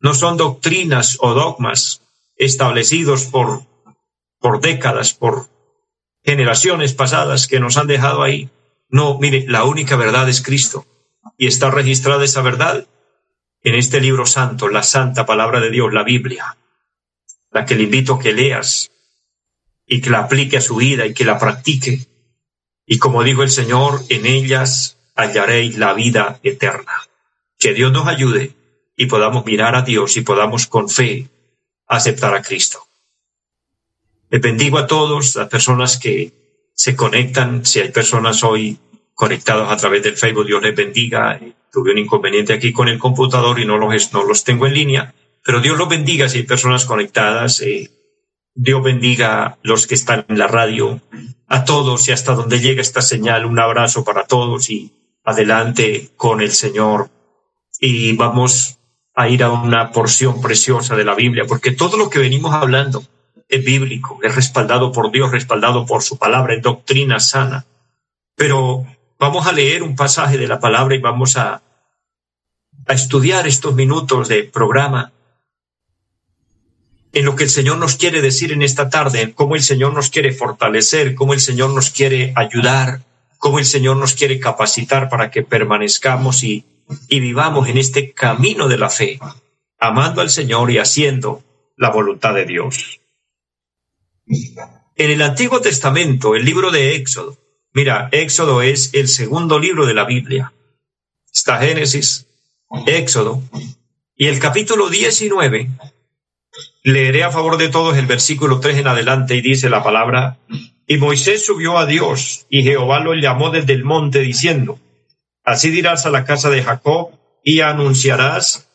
no 0.00 0.12
son 0.12 0.36
doctrinas 0.36 1.16
o 1.20 1.32
dogmas 1.32 2.02
establecidos 2.36 3.24
por, 3.24 3.62
por 4.38 4.60
décadas, 4.60 5.14
por 5.14 5.48
generaciones 6.22 6.92
pasadas 6.92 7.46
que 7.46 7.58
nos 7.58 7.78
han 7.78 7.86
dejado 7.86 8.22
ahí. 8.22 8.50
No, 8.90 9.18
mire, 9.18 9.46
la 9.48 9.64
única 9.64 9.96
verdad 9.96 10.28
es 10.28 10.42
Cristo 10.42 10.84
y 11.38 11.46
está 11.46 11.70
registrada 11.70 12.22
esa 12.22 12.42
verdad 12.42 12.86
en 13.62 13.74
este 13.74 14.00
libro 14.00 14.26
santo, 14.26 14.68
la 14.68 14.82
santa 14.82 15.26
palabra 15.26 15.60
de 15.60 15.70
Dios, 15.70 15.92
la 15.92 16.04
Biblia 16.04 16.56
la 17.50 17.64
que 17.66 17.74
le 17.74 17.84
invito 17.84 18.18
que 18.18 18.32
leas 18.32 18.90
y 19.86 20.00
que 20.00 20.10
la 20.10 20.20
aplique 20.20 20.56
a 20.56 20.60
su 20.60 20.76
vida 20.76 21.06
y 21.06 21.14
que 21.14 21.24
la 21.24 21.38
practique. 21.38 22.06
Y 22.86 22.98
como 22.98 23.22
dijo 23.22 23.42
el 23.42 23.50
Señor, 23.50 24.02
en 24.08 24.26
ellas 24.26 24.96
hallaréis 25.16 25.76
la 25.78 25.92
vida 25.94 26.38
eterna. 26.42 26.92
Que 27.58 27.74
Dios 27.74 27.92
nos 27.92 28.06
ayude 28.06 28.54
y 28.96 29.06
podamos 29.06 29.44
mirar 29.44 29.74
a 29.74 29.82
Dios 29.82 30.16
y 30.16 30.22
podamos 30.22 30.66
con 30.66 30.88
fe 30.88 31.28
aceptar 31.86 32.34
a 32.34 32.42
Cristo. 32.42 32.86
Le 34.30 34.38
bendigo 34.38 34.78
a 34.78 34.86
todos, 34.86 35.34
las 35.34 35.48
personas 35.48 35.98
que 35.98 36.32
se 36.72 36.94
conectan, 36.94 37.66
si 37.66 37.80
hay 37.80 37.90
personas 37.90 38.44
hoy 38.44 38.78
conectadas 39.20 39.70
a 39.70 39.76
través 39.76 40.02
del 40.02 40.16
Facebook, 40.16 40.46
Dios 40.46 40.62
les 40.62 40.74
bendiga. 40.74 41.38
Tuve 41.70 41.92
un 41.92 41.98
inconveniente 41.98 42.54
aquí 42.54 42.72
con 42.72 42.88
el 42.88 42.98
computador 42.98 43.60
y 43.60 43.66
no 43.66 43.76
los, 43.76 44.14
no 44.14 44.24
los 44.24 44.44
tengo 44.44 44.66
en 44.66 44.72
línea, 44.72 45.14
pero 45.44 45.60
Dios 45.60 45.76
los 45.76 45.90
bendiga 45.90 46.26
si 46.26 46.38
hay 46.38 46.44
personas 46.44 46.86
conectadas. 46.86 47.60
Eh, 47.60 47.90
Dios 48.54 48.82
bendiga 48.82 49.58
los 49.62 49.86
que 49.86 49.94
están 49.94 50.24
en 50.26 50.38
la 50.38 50.46
radio, 50.46 51.02
a 51.48 51.66
todos 51.66 52.08
y 52.08 52.12
hasta 52.12 52.34
donde 52.34 52.60
llega 52.60 52.80
esta 52.80 53.02
señal. 53.02 53.44
Un 53.44 53.58
abrazo 53.58 54.04
para 54.04 54.24
todos 54.24 54.70
y 54.70 54.90
adelante 55.22 56.08
con 56.16 56.40
el 56.40 56.52
Señor. 56.52 57.10
Y 57.78 58.16
vamos 58.16 58.78
a 59.14 59.28
ir 59.28 59.42
a 59.42 59.50
una 59.50 59.92
porción 59.92 60.40
preciosa 60.40 60.96
de 60.96 61.04
la 61.04 61.14
Biblia, 61.14 61.44
porque 61.46 61.72
todo 61.72 61.98
lo 61.98 62.08
que 62.08 62.20
venimos 62.20 62.54
hablando 62.54 63.04
es 63.50 63.62
bíblico, 63.62 64.18
es 64.22 64.34
respaldado 64.34 64.92
por 64.92 65.12
Dios, 65.12 65.30
respaldado 65.30 65.84
por 65.84 66.02
su 66.02 66.16
palabra, 66.16 66.54
es 66.54 66.62
doctrina 66.62 67.20
sana. 67.20 67.66
Pero 68.34 68.86
vamos 69.20 69.46
a 69.46 69.52
leer 69.52 69.82
un 69.82 69.94
pasaje 69.94 70.38
de 70.38 70.48
la 70.48 70.58
palabra 70.58 70.94
y 70.94 70.98
vamos 70.98 71.36
a, 71.36 71.62
a 72.86 72.92
estudiar 72.94 73.46
estos 73.46 73.74
minutos 73.74 74.28
de 74.28 74.44
programa 74.44 75.12
en 77.12 77.24
lo 77.26 77.36
que 77.36 77.44
el 77.44 77.50
Señor 77.50 77.76
nos 77.76 77.96
quiere 77.96 78.22
decir 78.22 78.50
en 78.50 78.62
esta 78.62 78.88
tarde, 78.88 79.34
cómo 79.34 79.56
el 79.56 79.62
Señor 79.62 79.92
nos 79.92 80.08
quiere 80.08 80.32
fortalecer, 80.32 81.14
cómo 81.14 81.34
el 81.34 81.40
Señor 81.40 81.70
nos 81.70 81.90
quiere 81.90 82.32
ayudar, 82.34 83.02
cómo 83.36 83.58
el 83.58 83.66
Señor 83.66 83.98
nos 83.98 84.14
quiere 84.14 84.40
capacitar 84.40 85.10
para 85.10 85.30
que 85.30 85.42
permanezcamos 85.42 86.42
y, 86.42 86.64
y 87.08 87.20
vivamos 87.20 87.68
en 87.68 87.76
este 87.76 88.12
camino 88.12 88.68
de 88.68 88.78
la 88.78 88.88
fe, 88.88 89.18
amando 89.78 90.22
al 90.22 90.30
Señor 90.30 90.70
y 90.70 90.78
haciendo 90.78 91.42
la 91.76 91.90
voluntad 91.90 92.32
de 92.32 92.46
Dios. 92.46 93.00
En 94.26 95.10
el 95.10 95.20
Antiguo 95.20 95.60
Testamento, 95.60 96.36
el 96.36 96.44
libro 96.44 96.70
de 96.70 96.94
Éxodo, 96.94 97.36
mira, 97.72 98.08
Éxodo 98.12 98.62
es 98.62 98.94
el 98.94 99.08
segundo 99.08 99.58
libro 99.58 99.86
de 99.86 99.94
la 99.94 100.04
Biblia. 100.04 100.52
Está 101.32 101.58
Génesis, 101.58 102.26
Éxodo, 102.86 103.42
y 104.16 104.26
el 104.26 104.38
capítulo 104.38 104.88
19 104.88 105.70
Leeré 106.82 107.24
a 107.24 107.30
favor 107.30 107.58
de 107.58 107.68
todos 107.68 107.96
el 107.98 108.06
versículo 108.06 108.58
3 108.58 108.78
en 108.78 108.86
adelante 108.86 109.36
y 109.36 109.42
dice 109.42 109.68
la 109.68 109.82
palabra, 109.82 110.38
y 110.86 110.96
Moisés 110.96 111.44
subió 111.44 111.76
a 111.76 111.84
Dios 111.84 112.46
y 112.48 112.62
Jehová 112.62 113.00
lo 113.00 113.14
llamó 113.14 113.50
desde 113.50 113.74
el 113.74 113.84
monte 113.84 114.20
diciendo, 114.20 114.78
así 115.44 115.70
dirás 115.70 116.06
a 116.06 116.10
la 116.10 116.24
casa 116.24 116.48
de 116.48 116.62
Jacob 116.62 117.10
y 117.44 117.60
anunciarás 117.60 118.68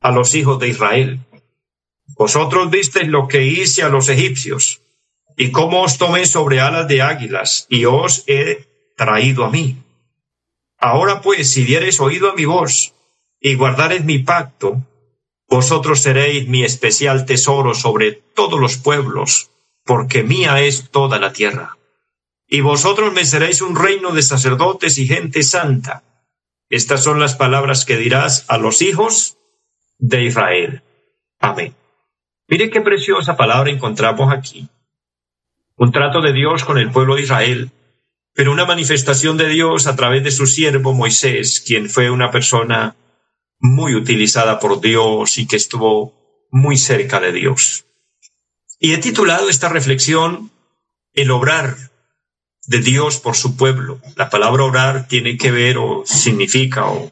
a 0.00 0.12
los 0.12 0.34
hijos 0.34 0.60
de 0.60 0.68
Israel. 0.68 1.20
Vosotros 2.16 2.70
visteis 2.70 3.08
lo 3.08 3.26
que 3.26 3.44
hice 3.44 3.82
a 3.82 3.88
los 3.88 4.08
egipcios 4.08 4.80
y 5.36 5.50
cómo 5.50 5.82
os 5.82 5.98
tomé 5.98 6.26
sobre 6.26 6.60
alas 6.60 6.88
de 6.88 7.02
águilas 7.02 7.66
y 7.68 7.84
os 7.84 8.24
he 8.26 8.66
traído 8.96 9.44
a 9.44 9.50
mí. 9.50 9.76
Ahora 10.78 11.20
pues, 11.20 11.50
si 11.50 11.64
diereis 11.64 12.00
oído 12.00 12.30
a 12.30 12.34
mi 12.34 12.44
voz 12.44 12.94
y 13.40 13.54
guardareis 13.54 14.04
mi 14.04 14.18
pacto, 14.18 14.82
vosotros 15.48 16.00
seréis 16.00 16.48
mi 16.48 16.64
especial 16.64 17.26
tesoro 17.26 17.74
sobre 17.74 18.12
todos 18.12 18.60
los 18.60 18.76
pueblos, 18.76 19.50
porque 19.84 20.22
mía 20.22 20.60
es 20.60 20.90
toda 20.90 21.18
la 21.18 21.32
tierra. 21.32 21.76
Y 22.46 22.60
vosotros 22.60 23.12
me 23.12 23.24
seréis 23.24 23.62
un 23.62 23.76
reino 23.76 24.12
de 24.12 24.22
sacerdotes 24.22 24.98
y 24.98 25.06
gente 25.06 25.42
santa. 25.42 26.02
Estas 26.70 27.02
son 27.02 27.20
las 27.20 27.34
palabras 27.34 27.84
que 27.84 27.96
dirás 27.96 28.44
a 28.48 28.58
los 28.58 28.82
hijos 28.82 29.36
de 29.98 30.24
Israel. 30.24 30.82
Amén. 31.40 31.74
Mire 32.48 32.70
qué 32.70 32.80
preciosa 32.80 33.36
palabra 33.36 33.70
encontramos 33.70 34.32
aquí. 34.32 34.68
Un 35.76 35.92
trato 35.92 36.20
de 36.20 36.32
Dios 36.32 36.64
con 36.64 36.78
el 36.78 36.90
pueblo 36.90 37.16
de 37.16 37.22
Israel, 37.22 37.70
pero 38.34 38.52
una 38.52 38.64
manifestación 38.64 39.36
de 39.36 39.48
Dios 39.48 39.86
a 39.86 39.96
través 39.96 40.22
de 40.24 40.30
su 40.30 40.46
siervo 40.46 40.92
Moisés, 40.92 41.62
quien 41.66 41.88
fue 41.88 42.10
una 42.10 42.30
persona 42.30 42.96
muy 43.58 43.94
utilizada 43.94 44.58
por 44.58 44.80
Dios 44.80 45.38
y 45.38 45.46
que 45.46 45.56
estuvo 45.56 46.46
muy 46.50 46.76
cerca 46.76 47.20
de 47.20 47.32
Dios. 47.32 47.86
Y 48.78 48.92
he 48.92 48.98
titulado 48.98 49.48
esta 49.48 49.68
reflexión 49.68 50.50
El 51.12 51.30
obrar 51.30 51.76
de 52.66 52.80
Dios 52.80 53.18
por 53.18 53.36
su 53.36 53.56
pueblo. 53.56 54.00
La 54.16 54.30
palabra 54.30 54.64
orar 54.64 55.08
tiene 55.08 55.36
que 55.36 55.50
ver 55.50 55.78
o 55.78 56.02
significa 56.06 56.86
o 56.86 57.10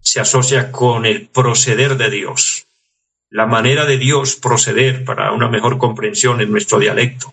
se 0.00 0.20
asocia 0.20 0.72
con 0.72 1.06
el 1.06 1.28
proceder 1.28 1.96
de 1.96 2.10
Dios, 2.10 2.66
la 3.30 3.46
manera 3.46 3.86
de 3.86 3.98
Dios 3.98 4.36
proceder 4.36 5.04
para 5.04 5.32
una 5.32 5.48
mejor 5.48 5.78
comprensión 5.78 6.40
en 6.40 6.50
nuestro 6.50 6.78
dialecto. 6.78 7.32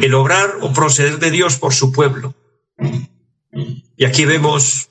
El 0.00 0.14
obrar 0.14 0.58
o 0.60 0.72
proceder 0.72 1.18
de 1.18 1.30
Dios 1.30 1.56
por 1.56 1.74
su 1.74 1.92
pueblo. 1.92 2.34
Y 3.96 4.04
aquí 4.04 4.24
vemos 4.24 4.88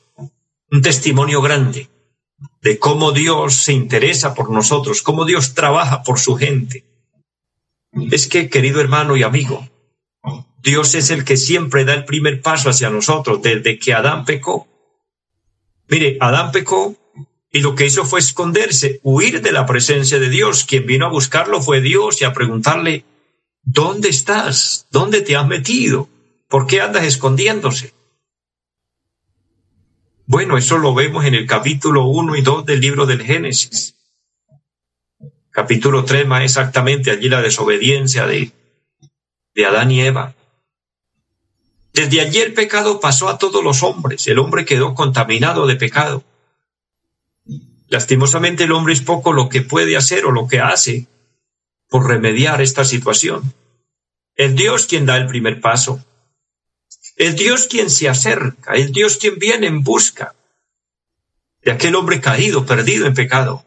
un 0.71 0.81
testimonio 0.81 1.41
grande 1.41 1.89
de 2.61 2.79
cómo 2.79 3.11
Dios 3.11 3.55
se 3.55 3.73
interesa 3.73 4.33
por 4.33 4.49
nosotros, 4.51 5.01
cómo 5.01 5.25
Dios 5.25 5.53
trabaja 5.53 6.03
por 6.03 6.19
su 6.19 6.35
gente. 6.35 6.85
Es 8.11 8.27
que, 8.27 8.49
querido 8.49 8.79
hermano 8.79 9.17
y 9.17 9.23
amigo, 9.23 9.67
Dios 10.61 10.93
es 10.95 11.09
el 11.09 11.25
que 11.25 11.37
siempre 11.37 11.85
da 11.85 11.93
el 11.93 12.05
primer 12.05 12.41
paso 12.41 12.69
hacia 12.69 12.89
nosotros 12.89 13.41
desde 13.41 13.79
que 13.79 13.93
Adán 13.93 14.25
pecó. 14.25 14.67
Mire, 15.87 16.17
Adán 16.21 16.51
pecó 16.51 16.95
y 17.51 17.59
lo 17.59 17.75
que 17.75 17.85
hizo 17.85 18.05
fue 18.05 18.19
esconderse, 18.19 19.01
huir 19.03 19.41
de 19.41 19.51
la 19.51 19.65
presencia 19.65 20.19
de 20.19 20.29
Dios. 20.29 20.63
Quien 20.63 20.85
vino 20.85 21.05
a 21.05 21.09
buscarlo 21.09 21.61
fue 21.61 21.81
Dios 21.81 22.21
y 22.21 22.25
a 22.25 22.33
preguntarle, 22.33 23.03
¿dónde 23.63 24.09
estás? 24.09 24.87
¿Dónde 24.91 25.21
te 25.21 25.35
has 25.35 25.47
metido? 25.47 26.09
¿Por 26.47 26.67
qué 26.67 26.81
andas 26.81 27.05
escondiéndose? 27.05 27.93
Bueno, 30.25 30.57
eso 30.57 30.77
lo 30.77 30.93
vemos 30.93 31.25
en 31.25 31.35
el 31.35 31.45
capítulo 31.45 32.05
1 32.05 32.35
y 32.37 32.41
2 32.41 32.65
del 32.65 32.79
libro 32.79 33.05
del 33.05 33.21
Génesis. 33.23 33.95
Capítulo 35.49 36.05
3 36.05 36.25
más 36.25 36.43
exactamente 36.43 37.11
allí 37.11 37.27
la 37.27 37.41
desobediencia 37.41 38.25
de, 38.25 38.51
de 39.53 39.65
Adán 39.65 39.91
y 39.91 40.01
Eva. 40.01 40.33
Desde 41.93 42.21
allí 42.21 42.39
el 42.39 42.53
pecado 42.53 43.01
pasó 43.01 43.27
a 43.27 43.37
todos 43.37 43.63
los 43.63 43.83
hombres. 43.83 44.25
El 44.27 44.39
hombre 44.39 44.63
quedó 44.63 44.95
contaminado 44.95 45.67
de 45.67 45.75
pecado. 45.75 46.23
Lastimosamente 47.89 48.63
el 48.63 48.71
hombre 48.71 48.93
es 48.93 49.01
poco 49.01 49.33
lo 49.33 49.49
que 49.49 49.61
puede 49.61 49.97
hacer 49.97 50.25
o 50.25 50.31
lo 50.31 50.47
que 50.47 50.61
hace 50.61 51.07
por 51.91 52.07
remediar 52.07 52.61
esta 52.61 52.85
situación. 52.85 53.53
Es 54.35 54.55
Dios 54.55 54.87
quien 54.87 55.05
da 55.05 55.17
el 55.17 55.27
primer 55.27 55.59
paso. 55.59 56.01
Es 57.17 57.35
Dios 57.35 57.67
quien 57.67 57.89
se 57.89 58.07
acerca, 58.07 58.75
es 58.75 58.93
Dios 58.93 59.17
quien 59.17 59.37
viene 59.37 59.67
en 59.67 59.83
busca 59.83 60.33
de 61.61 61.71
aquel 61.71 61.95
hombre 61.95 62.21
caído, 62.21 62.65
perdido 62.65 63.05
en 63.07 63.13
pecado, 63.13 63.65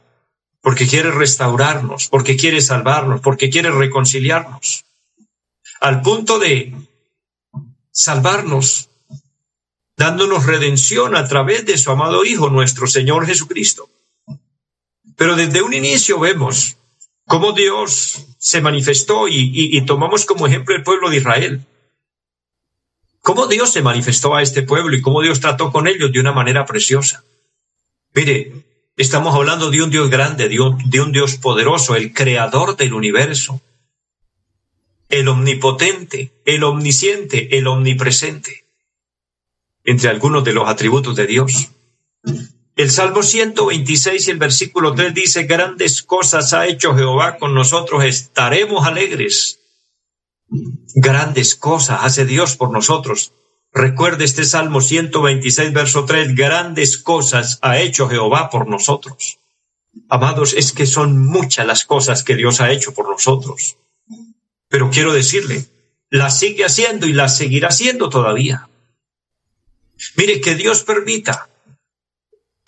porque 0.63 0.87
quiere 0.87 1.11
restaurarnos, 1.11 2.09
porque 2.09 2.39
quiere 2.39 2.63
salvarnos, 2.63 3.21
porque 3.21 3.51
quiere 3.51 3.71
reconciliarnos, 3.71 4.87
al 5.81 6.01
punto 6.01 6.39
de 6.39 6.75
salvarnos, 7.91 8.89
dándonos 9.99 10.47
redención 10.47 11.15
a 11.15 11.29
través 11.29 11.67
de 11.67 11.77
su 11.77 11.91
amado 11.91 12.25
Hijo, 12.25 12.49
nuestro 12.49 12.87
Señor 12.87 13.27
Jesucristo. 13.27 13.91
Pero 15.15 15.37
desde 15.37 15.61
un 15.61 15.75
inicio 15.75 16.19
vemos 16.19 16.79
cómo 17.27 17.53
Dios 17.53 18.27
se 18.39 18.61
manifestó 18.61 19.29
y, 19.29 19.81
tomamos 19.87 20.25
como 20.25 20.47
ejemplo 20.47 20.75
el 20.75 20.83
pueblo 20.83 21.11
de 21.11 21.17
Israel. 21.17 21.67
Cómo 23.21 23.47
Dios 23.47 23.73
se 23.73 23.83
manifestó 23.83 24.35
a 24.35 24.43
este 24.43 24.63
pueblo 24.63 24.95
y 24.95 25.01
cómo 25.01 25.23
Dios 25.23 25.41
trató 25.41 25.73
con 25.73 25.87
ellos 25.87 26.13
de 26.13 26.21
una 26.21 26.33
manera 26.33 26.67
preciosa. 26.67 27.25
Mire, 28.15 28.53
estamos 28.97 29.35
hablando 29.35 29.71
de 29.71 29.83
un 29.83 29.91
Dios 29.91 30.11
grande, 30.11 30.49
de 30.49 30.61
un, 30.61 31.13
Dios 31.13 31.37
poderoso, 31.37 31.97
el 31.97 32.13
creador 32.13 32.77
del 32.77 32.93
universo, 32.93 33.63
el 35.09 35.29
omnipotente, 35.29 36.33
el 36.45 36.65
omnisciente, 36.65 37.57
el 37.57 37.67
omnipresente, 37.67 38.65
entre 39.85 40.11
algunos 40.11 40.45
de 40.45 40.53
los 40.53 40.69
atributos 40.69 41.17
de 41.17 41.27
Dios. 41.27 41.71
El 42.77 42.91
Salmo 42.91 43.23
126 43.23 44.27
y 44.27 44.31
el 44.33 44.39
versículo 44.39 44.95
3 44.95 45.15
dice, 45.15 45.45
grandes 45.45 46.03
cosas 46.03 46.53
ha 46.53 46.67
hecho 46.67 46.97
Jehová 46.97 47.37
con 47.37 47.55
nosotros, 47.55 48.03
estaremos 48.05 48.85
alegres. 48.85 49.61
Grandes 50.97 51.55
cosas 51.55 52.01
hace 52.03 52.25
Dios 52.25 52.57
por 52.57 52.71
nosotros. 52.71 53.33
Recuerde 53.73 54.25
este 54.25 54.45
Salmo 54.45 54.81
126, 54.81 55.73
verso 55.73 56.05
3, 56.05 56.35
grandes 56.35 56.99
cosas 56.99 57.61
ha 57.63 57.79
hecho 57.79 58.09
Jehová 58.09 58.51
por 58.51 58.69
nosotros. 58.69 59.39
Amados, 60.09 60.53
es 60.53 60.73
que 60.73 60.87
son 60.87 61.27
muchas 61.27 61.67
las 61.67 61.85
cosas 61.85 62.25
que 62.25 62.35
Dios 62.35 62.61
ha 62.61 62.73
hecho 62.73 62.93
por 62.93 63.09
nosotros. 63.09 63.77
Pero 64.69 64.91
quiero 64.91 65.13
decirle, 65.13 65.65
las 66.11 66.41
sigue 66.41 66.65
haciendo 66.65 67.07
y 67.07 67.13
las 67.13 67.37
seguirá 67.37 67.69
haciendo 67.69 68.09
todavía. 68.09 68.69
Mire, 70.17 70.41
que 70.41 70.57
Dios 70.57 70.83
permita 70.83 71.49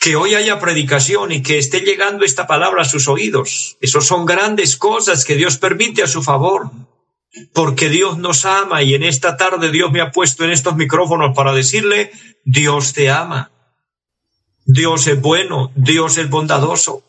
que 0.07 0.15
hoy 0.15 0.37
haya 0.37 0.61
predicación 0.61 1.33
y 1.33 1.43
que 1.43 1.59
esté 1.59 1.81
llegando 1.81 2.25
esta 2.25 2.47
palabra 2.47 2.83
a 2.83 2.85
sus 2.85 3.09
oídos. 3.09 3.77
Esos 3.81 4.07
son 4.07 4.25
grandes 4.25 4.77
cosas 4.77 5.25
que 5.25 5.35
Dios 5.35 5.59
permite 5.59 6.05
a 6.05 6.07
su 6.07 6.23
favor, 6.23 6.71
porque 7.53 7.89
Dios 7.89 8.17
nos 8.17 8.45
ama 8.45 8.85
y 8.85 8.95
en 8.95 9.03
esta 9.03 9.37
tarde 9.37 9.73
Dios 9.73 9.91
me 9.91 10.01
ha 10.01 10.13
puesto 10.13 10.45
en 10.45 10.53
estos 10.53 10.77
micrófonos 10.77 11.35
para 11.35 11.53
decirle, 11.53 12.13
Dios 12.45 12.93
te 12.93 13.11
ama. 13.11 13.51
Dios 14.65 15.09
es 15.09 15.21
bueno, 15.21 15.73
Dios 15.75 16.19
es 16.19 16.31
bondadoso. 16.31 17.03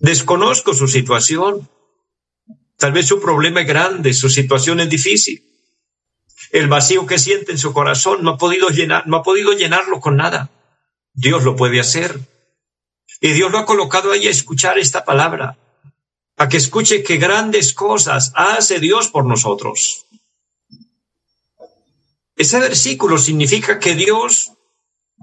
Desconozco 0.00 0.74
su 0.74 0.86
situación. 0.86 1.66
Tal 2.76 2.92
vez 2.92 3.06
su 3.06 3.22
problema 3.22 3.62
es 3.62 3.66
grande, 3.66 4.12
su 4.12 4.28
situación 4.28 4.80
es 4.80 4.90
difícil. 4.90 5.42
El 6.52 6.68
vacío 6.68 7.06
que 7.06 7.18
siente 7.18 7.52
en 7.52 7.58
su 7.58 7.72
corazón 7.72 8.22
no 8.22 8.32
ha 8.32 8.36
podido 8.36 8.68
llenar, 8.68 9.06
no 9.06 9.16
ha 9.16 9.22
podido 9.22 9.54
llenarlo 9.54 9.98
con 9.98 10.16
nada. 10.16 10.50
Dios 11.12 11.44
lo 11.44 11.56
puede 11.56 11.80
hacer. 11.80 12.18
Y 13.20 13.32
Dios 13.32 13.50
lo 13.52 13.58
ha 13.58 13.66
colocado 13.66 14.12
ahí 14.12 14.26
a 14.26 14.30
escuchar 14.30 14.78
esta 14.78 15.04
palabra, 15.04 15.58
a 16.36 16.48
que 16.48 16.56
escuche 16.56 17.02
qué 17.02 17.16
grandes 17.18 17.74
cosas 17.74 18.32
hace 18.34 18.78
Dios 18.78 19.08
por 19.08 19.26
nosotros. 19.26 20.06
Ese 22.36 22.58
versículo 22.58 23.18
significa 23.18 23.78
que 23.78 23.94
Dios 23.94 24.52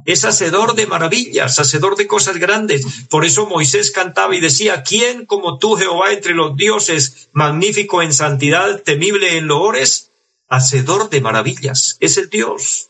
es 0.05 0.23
hacedor 0.23 0.75
de 0.75 0.85
maravillas, 0.85 1.59
hacedor 1.59 1.95
de 1.95 2.05
cosas 2.05 2.37
grandes. 2.37 2.85
Por 3.09 3.25
eso 3.25 3.47
Moisés 3.47 3.89
cantaba 3.89 4.35
y 4.35 4.39
decía, 4.39 4.83
¿quién 4.83 5.25
como 5.25 5.57
tú, 5.57 5.75
Jehová, 5.75 6.13
entre 6.13 6.35
los 6.35 6.55
dioses, 6.55 7.29
magnífico 7.33 8.03
en 8.03 8.13
santidad, 8.13 8.83
temible 8.83 9.37
en 9.37 9.47
loores, 9.47 10.11
hacedor 10.47 11.09
de 11.09 11.21
maravillas? 11.21 11.97
Es 11.99 12.17
el 12.17 12.29
Dios. 12.29 12.86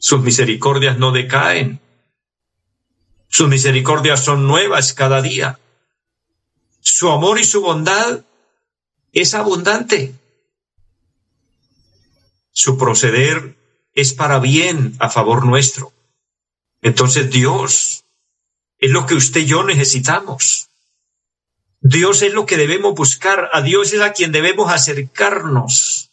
Sus 0.00 0.22
misericordias 0.22 0.96
no 0.98 1.12
decaen. 1.12 1.78
Sus 3.28 3.48
misericordias 3.48 4.24
son 4.24 4.46
nuevas 4.48 4.94
cada 4.94 5.20
día. 5.20 5.60
Su 6.80 7.10
amor 7.10 7.38
y 7.38 7.44
su 7.44 7.60
bondad 7.60 8.24
es 9.12 9.34
abundante. 9.34 10.14
Su 12.50 12.78
proceder 12.78 13.56
es 13.92 14.14
para 14.14 14.38
bien 14.38 14.96
a 15.00 15.10
favor 15.10 15.44
nuestro. 15.44 15.92
Entonces 16.80 17.30
Dios 17.30 18.04
es 18.78 18.90
lo 18.90 19.04
que 19.04 19.14
usted 19.14 19.42
y 19.42 19.46
yo 19.46 19.64
necesitamos. 19.64 20.70
Dios 21.82 22.22
es 22.22 22.32
lo 22.32 22.46
que 22.46 22.56
debemos 22.56 22.94
buscar. 22.94 23.50
A 23.52 23.60
Dios 23.60 23.92
es 23.92 24.00
a 24.00 24.14
quien 24.14 24.32
debemos 24.32 24.72
acercarnos. 24.72 26.10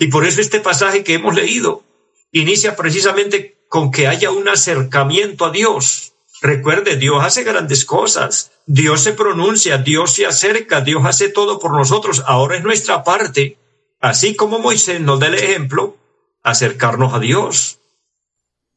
Y 0.00 0.08
por 0.08 0.26
eso 0.26 0.40
este 0.40 0.58
pasaje 0.58 1.04
que 1.04 1.14
hemos 1.14 1.36
leído 1.36 1.84
inicia 2.32 2.76
precisamente 2.76 3.58
con 3.68 3.90
que 3.90 4.06
haya 4.06 4.30
un 4.30 4.48
acercamiento 4.48 5.44
a 5.44 5.50
Dios. 5.50 6.12
Recuerde, 6.40 6.96
Dios 6.96 7.22
hace 7.24 7.42
grandes 7.42 7.84
cosas, 7.84 8.52
Dios 8.66 9.02
se 9.02 9.12
pronuncia, 9.12 9.78
Dios 9.78 10.14
se 10.14 10.26
acerca, 10.26 10.80
Dios 10.80 11.02
hace 11.04 11.28
todo 11.28 11.58
por 11.58 11.72
nosotros. 11.72 12.22
Ahora 12.26 12.56
es 12.56 12.62
nuestra 12.62 13.02
parte, 13.02 13.58
así 14.00 14.36
como 14.36 14.58
Moisés 14.60 15.00
nos 15.00 15.18
da 15.18 15.26
el 15.26 15.34
ejemplo, 15.34 15.96
acercarnos 16.42 17.12
a 17.12 17.18
Dios. 17.18 17.78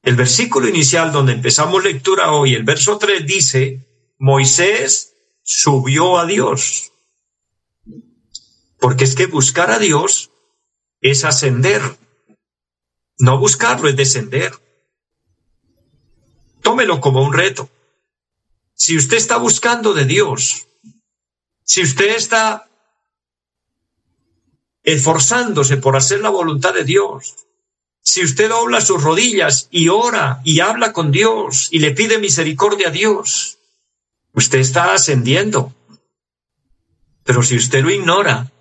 El 0.02 0.16
versículo 0.16 0.68
inicial 0.68 1.12
donde 1.12 1.34
empezamos 1.34 1.84
lectura 1.84 2.32
hoy, 2.32 2.56
el 2.56 2.64
verso 2.64 2.98
3 2.98 3.26
dice, 3.28 3.86
Moisés 4.18 5.14
subió 5.44 6.18
a 6.18 6.26
Dios. 6.26 6.92
Porque 8.80 9.04
es 9.04 9.14
que 9.14 9.28
buscar 9.28 9.70
a 9.70 9.78
Dios 9.78 10.32
es 11.02 11.24
ascender. 11.24 11.82
No 13.22 13.38
buscarlo 13.38 13.88
es 13.88 13.96
descender. 13.96 14.52
Tómelo 16.64 17.00
como 17.00 17.22
un 17.22 17.34
reto. 17.34 17.70
Si 18.74 18.98
usted 18.98 19.18
está 19.18 19.38
buscando 19.38 19.94
de 19.94 20.06
Dios, 20.06 20.66
si 21.64 21.84
usted 21.84 22.16
está 22.16 22.68
esforzándose 24.82 25.78
por 25.78 25.96
hacer 25.96 26.22
la 26.22 26.30
voluntad 26.30 26.74
de 26.74 26.84
Dios, 26.84 27.36
si 28.02 28.24
usted 28.24 28.50
dobla 28.50 28.82
sus 28.82 29.04
rodillas 29.04 29.68
y 29.70 29.90
ora 29.90 30.42
y 30.44 30.62
habla 30.62 30.92
con 30.92 31.12
Dios 31.12 31.68
y 31.72 31.78
le 31.78 31.92
pide 31.92 32.18
misericordia 32.18 32.88
a 32.88 32.92
Dios, 32.92 33.60
usted 34.34 34.58
está 34.58 34.96
ascendiendo. 34.96 35.76
Pero 37.24 37.44
si 37.44 37.56
usted 37.56 37.84
lo 37.84 37.92
ignora, 37.92 38.52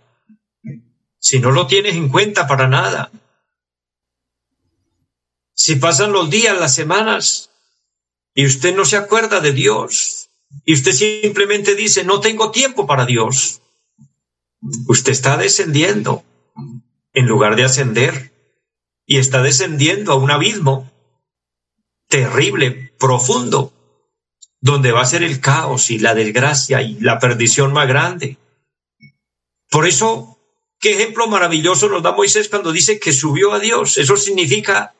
si 1.18 1.40
no 1.40 1.51
lo 1.51 1.66
tiene 1.66 1.88
en 1.88 2.11
cuenta 2.11 2.46
para 2.46 2.68
nada, 2.68 3.11
si 5.62 5.77
pasan 5.77 6.12
los 6.12 6.31
días, 6.31 6.59
las 6.59 6.75
semanas, 6.75 7.51
y 8.35 8.46
usted 8.46 8.75
no 8.75 8.87
se 8.87 8.96
acuerda 8.96 9.40
de 9.40 9.53
Dios, 9.53 10.31
y 10.64 10.73
usted 10.73 10.92
simplemente 10.92 11.75
dice, 11.75 12.03
no 12.03 12.20
tengo 12.20 12.51
tiempo 12.51 12.87
para 12.87 13.05
Dios, 13.05 13.61
usted 14.88 15.12
está 15.12 15.37
descendiendo 15.37 16.25
en 17.12 17.27
lugar 17.27 17.57
de 17.57 17.64
ascender, 17.64 18.33
y 19.05 19.18
está 19.18 19.42
descendiendo 19.42 20.12
a 20.12 20.14
un 20.14 20.31
abismo 20.31 20.90
terrible, 22.09 22.94
profundo, 22.99 23.75
donde 24.62 24.92
va 24.92 25.03
a 25.03 25.12
ser 25.12 25.23
el 25.23 25.40
caos 25.40 25.90
y 25.90 25.99
la 25.99 26.14
desgracia 26.14 26.81
y 26.81 26.99
la 27.01 27.18
perdición 27.18 27.75
más 27.75 27.87
grande. 27.87 28.38
Por 29.68 29.87
eso, 29.87 30.38
qué 30.79 30.92
ejemplo 30.92 31.27
maravilloso 31.27 31.90
nos 31.90 32.03
da 32.03 32.12
Moisés 32.12 32.49
cuando 32.49 32.73
dice 32.73 32.99
que 32.99 33.12
subió 33.12 33.53
a 33.53 33.59
Dios. 33.59 33.99
Eso 33.99 34.16
significa 34.16 34.94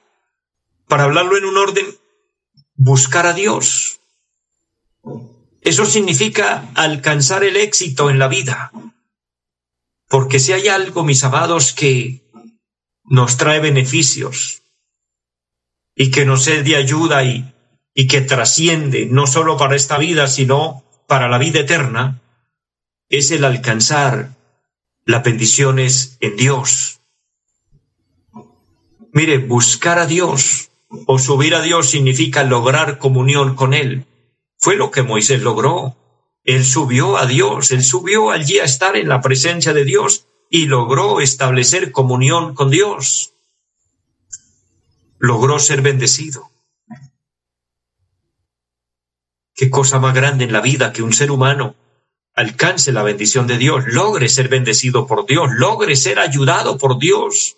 para 0.90 1.05
hablarlo 1.05 1.38
en 1.38 1.44
un 1.44 1.57
orden, 1.57 1.87
buscar 2.74 3.24
a 3.24 3.33
Dios. 3.33 4.00
Eso 5.62 5.87
significa 5.87 6.68
alcanzar 6.74 7.44
el 7.44 7.57
éxito 7.57 8.11
en 8.11 8.18
la 8.18 8.26
vida. 8.26 8.72
Porque 10.09 10.40
si 10.40 10.53
hay 10.53 10.66
algo, 10.66 11.05
mis 11.05 11.22
amados, 11.22 11.72
que 11.72 12.24
nos 13.05 13.37
trae 13.37 13.61
beneficios 13.61 14.62
y 15.94 16.11
que 16.11 16.24
nos 16.24 16.48
es 16.48 16.64
de 16.64 16.74
ayuda 16.74 17.22
y, 17.22 17.55
y 17.94 18.09
que 18.09 18.20
trasciende 18.20 19.07
no 19.07 19.29
solo 19.29 19.57
para 19.57 19.76
esta 19.76 19.96
vida, 19.96 20.26
sino 20.26 20.83
para 21.07 21.29
la 21.29 21.38
vida 21.38 21.61
eterna, 21.61 22.20
es 23.09 23.31
el 23.31 23.44
alcanzar 23.44 24.35
las 25.05 25.22
bendiciones 25.22 26.16
en 26.18 26.37
Dios. 26.37 27.00
Mire, 29.12 29.38
buscar 29.38 30.00
a 30.00 30.07
Dios 30.07 30.69
o 30.90 31.18
subir 31.18 31.55
a 31.55 31.62
Dios 31.62 31.88
significa 31.88 32.42
lograr 32.42 32.98
comunión 32.98 33.55
con 33.55 33.74
Él. 33.74 34.07
Fue 34.59 34.76
lo 34.76 34.90
que 34.90 35.03
Moisés 35.03 35.40
logró. 35.40 35.96
Él 36.44 36.64
subió 36.64 37.16
a 37.16 37.26
Dios, 37.26 37.70
él 37.70 37.85
subió 37.85 38.31
allí 38.31 38.59
a 38.59 38.64
estar 38.64 38.96
en 38.96 39.09
la 39.09 39.20
presencia 39.20 39.72
de 39.72 39.85
Dios 39.85 40.26
y 40.48 40.66
logró 40.66 41.20
establecer 41.20 41.92
comunión 41.92 42.55
con 42.55 42.70
Dios. 42.70 43.35
Logró 45.18 45.59
ser 45.59 45.83
bendecido. 45.83 46.50
Qué 49.55 49.68
cosa 49.68 50.00
más 50.00 50.14
grande 50.14 50.44
en 50.44 50.53
la 50.53 50.62
vida 50.62 50.92
que 50.92 51.03
un 51.03 51.12
ser 51.12 51.31
humano 51.31 51.76
alcance 52.35 52.92
la 52.92 53.03
bendición 53.03 53.46
de 53.46 53.59
Dios, 53.59 53.85
logre 53.88 54.29
ser 54.29 54.48
bendecido 54.48 55.07
por 55.07 55.26
Dios, 55.26 55.50
logre 55.53 55.94
ser 55.94 56.18
ayudado 56.18 56.79
por 56.79 56.98
Dios. 56.98 57.57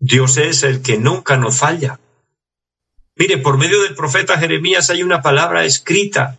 Dios 0.00 0.38
es 0.38 0.62
el 0.62 0.80
que 0.80 0.96
nunca 0.96 1.36
nos 1.36 1.58
falla. 1.58 2.00
Mire, 3.16 3.36
por 3.36 3.58
medio 3.58 3.82
del 3.82 3.94
profeta 3.94 4.38
Jeremías 4.38 4.88
hay 4.88 5.02
una 5.02 5.20
palabra 5.20 5.66
escrita 5.66 6.38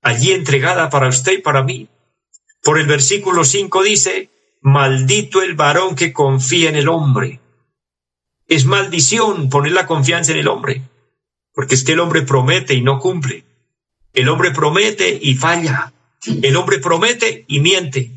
allí 0.00 0.32
entregada 0.32 0.88
para 0.88 1.08
usted 1.08 1.32
y 1.32 1.42
para 1.42 1.62
mí. 1.62 1.88
Por 2.62 2.78
el 2.78 2.86
versículo 2.86 3.44
5 3.44 3.82
dice, 3.82 4.30
maldito 4.62 5.42
el 5.42 5.54
varón 5.54 5.96
que 5.96 6.14
confía 6.14 6.70
en 6.70 6.76
el 6.76 6.88
hombre. 6.88 7.40
Es 8.46 8.64
maldición 8.64 9.50
poner 9.50 9.72
la 9.72 9.86
confianza 9.86 10.32
en 10.32 10.38
el 10.38 10.48
hombre, 10.48 10.80
porque 11.52 11.74
es 11.74 11.84
que 11.84 11.92
el 11.92 12.00
hombre 12.00 12.22
promete 12.22 12.72
y 12.72 12.80
no 12.80 13.00
cumple. 13.00 13.44
El 14.14 14.30
hombre 14.30 14.50
promete 14.50 15.18
y 15.20 15.34
falla. 15.34 15.92
El 16.42 16.56
hombre 16.56 16.78
promete 16.78 17.44
y 17.48 17.60
miente. 17.60 18.12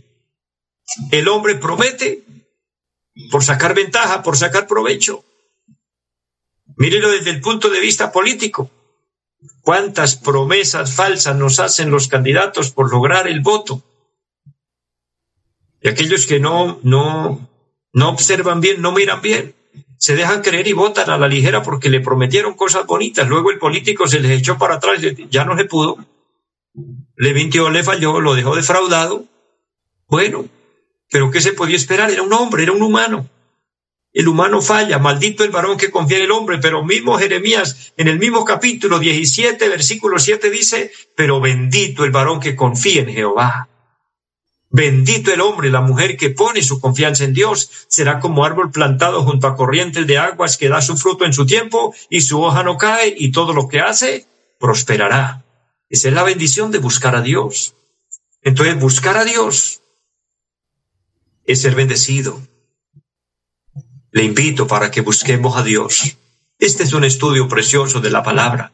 El 1.11 1.27
hombre 1.27 1.55
promete 1.55 2.23
por 3.31 3.43
sacar 3.43 3.73
ventaja, 3.73 4.23
por 4.23 4.37
sacar 4.37 4.67
provecho. 4.67 5.23
Mírelo 6.75 7.09
desde 7.09 7.31
el 7.31 7.41
punto 7.41 7.69
de 7.69 7.79
vista 7.79 8.11
político. 8.11 8.69
¿Cuántas 9.61 10.15
promesas 10.15 10.93
falsas 10.93 11.35
nos 11.35 11.59
hacen 11.59 11.91
los 11.91 12.07
candidatos 12.07 12.71
por 12.71 12.91
lograr 12.91 13.27
el 13.27 13.41
voto? 13.41 13.83
Y 15.81 15.89
aquellos 15.89 16.25
que 16.25 16.39
no, 16.39 16.79
no, 16.83 17.49
no 17.93 18.09
observan 18.09 18.61
bien, 18.61 18.81
no 18.81 18.91
miran 18.91 19.21
bien, 19.21 19.55
se 19.97 20.15
dejan 20.15 20.41
creer 20.41 20.67
y 20.67 20.73
votan 20.73 21.09
a 21.09 21.17
la 21.17 21.27
ligera 21.27 21.63
porque 21.63 21.89
le 21.89 21.99
prometieron 21.99 22.53
cosas 22.53 22.85
bonitas. 22.85 23.27
Luego 23.27 23.51
el 23.51 23.59
político 23.59 24.07
se 24.07 24.19
les 24.19 24.39
echó 24.39 24.57
para 24.57 24.75
atrás, 24.75 25.01
ya 25.29 25.43
no 25.43 25.57
se 25.57 25.65
pudo. 25.65 25.97
Le 27.15 27.33
mintió, 27.33 27.69
le 27.69 27.83
falló, 27.83 28.21
lo 28.21 28.35
dejó 28.35 28.55
defraudado. 28.55 29.25
Bueno, 30.07 30.45
pero 31.09 31.31
¿qué 31.31 31.41
se 31.41 31.53
podía 31.53 31.75
esperar? 31.75 32.11
Era 32.11 32.23
un 32.23 32.33
hombre, 32.33 32.63
era 32.63 32.71
un 32.71 32.81
humano. 32.81 33.29
El 34.13 34.27
humano 34.27 34.61
falla, 34.61 34.97
maldito 34.97 35.43
el 35.43 35.51
varón 35.51 35.77
que 35.77 35.91
confía 35.91 36.17
en 36.17 36.23
el 36.23 36.31
hombre, 36.31 36.57
pero 36.57 36.83
mismo 36.83 37.19
Jeremías 37.19 37.93
en 37.97 38.07
el 38.07 38.17
mismo 38.17 38.45
capítulo 38.45 38.99
17, 38.99 39.69
versículo 39.69 40.17
7 40.17 40.49
dice, 40.49 40.91
pero 41.15 41.39
bendito 41.39 42.03
el 42.03 42.11
varón 42.11 42.39
que 42.39 42.55
confía 42.55 43.01
en 43.01 43.09
Jehová. 43.09 43.69
Bendito 44.69 45.31
el 45.31 45.41
hombre, 45.41 45.69
la 45.69 45.81
mujer 45.81 46.17
que 46.17 46.29
pone 46.29 46.61
su 46.61 46.81
confianza 46.81 47.23
en 47.23 47.33
Dios, 47.33 47.69
será 47.87 48.19
como 48.19 48.43
árbol 48.43 48.71
plantado 48.71 49.23
junto 49.23 49.47
a 49.47 49.55
corrientes 49.55 50.07
de 50.07 50.17
aguas 50.17 50.57
que 50.57 50.67
da 50.67 50.81
su 50.81 50.97
fruto 50.97 51.23
en 51.23 51.33
su 51.33 51.45
tiempo 51.45 51.93
y 52.09 52.21
su 52.21 52.41
hoja 52.41 52.63
no 52.63 52.77
cae 52.77 53.13
y 53.15 53.31
todo 53.31 53.53
lo 53.53 53.67
que 53.67 53.79
hace 53.79 54.25
prosperará. 54.59 55.45
Esa 55.89 56.09
es 56.09 56.13
la 56.13 56.23
bendición 56.23 56.71
de 56.71 56.79
buscar 56.79 57.15
a 57.15 57.21
Dios. 57.21 57.75
Entonces, 58.41 58.79
buscar 58.79 59.15
a 59.17 59.23
Dios 59.23 59.81
es 61.47 61.61
ser 61.61 61.73
bendecido, 61.75 62.39
le 64.11 64.23
invito 64.23 64.67
para 64.67 64.91
que 64.91 65.01
busquemos 65.01 65.55
a 65.55 65.63
Dios. 65.63 66.17
Este 66.59 66.83
es 66.83 66.93
un 66.93 67.05
estudio 67.05 67.47
precioso 67.47 68.01
de 68.01 68.11
la 68.11 68.21
palabra, 68.21 68.73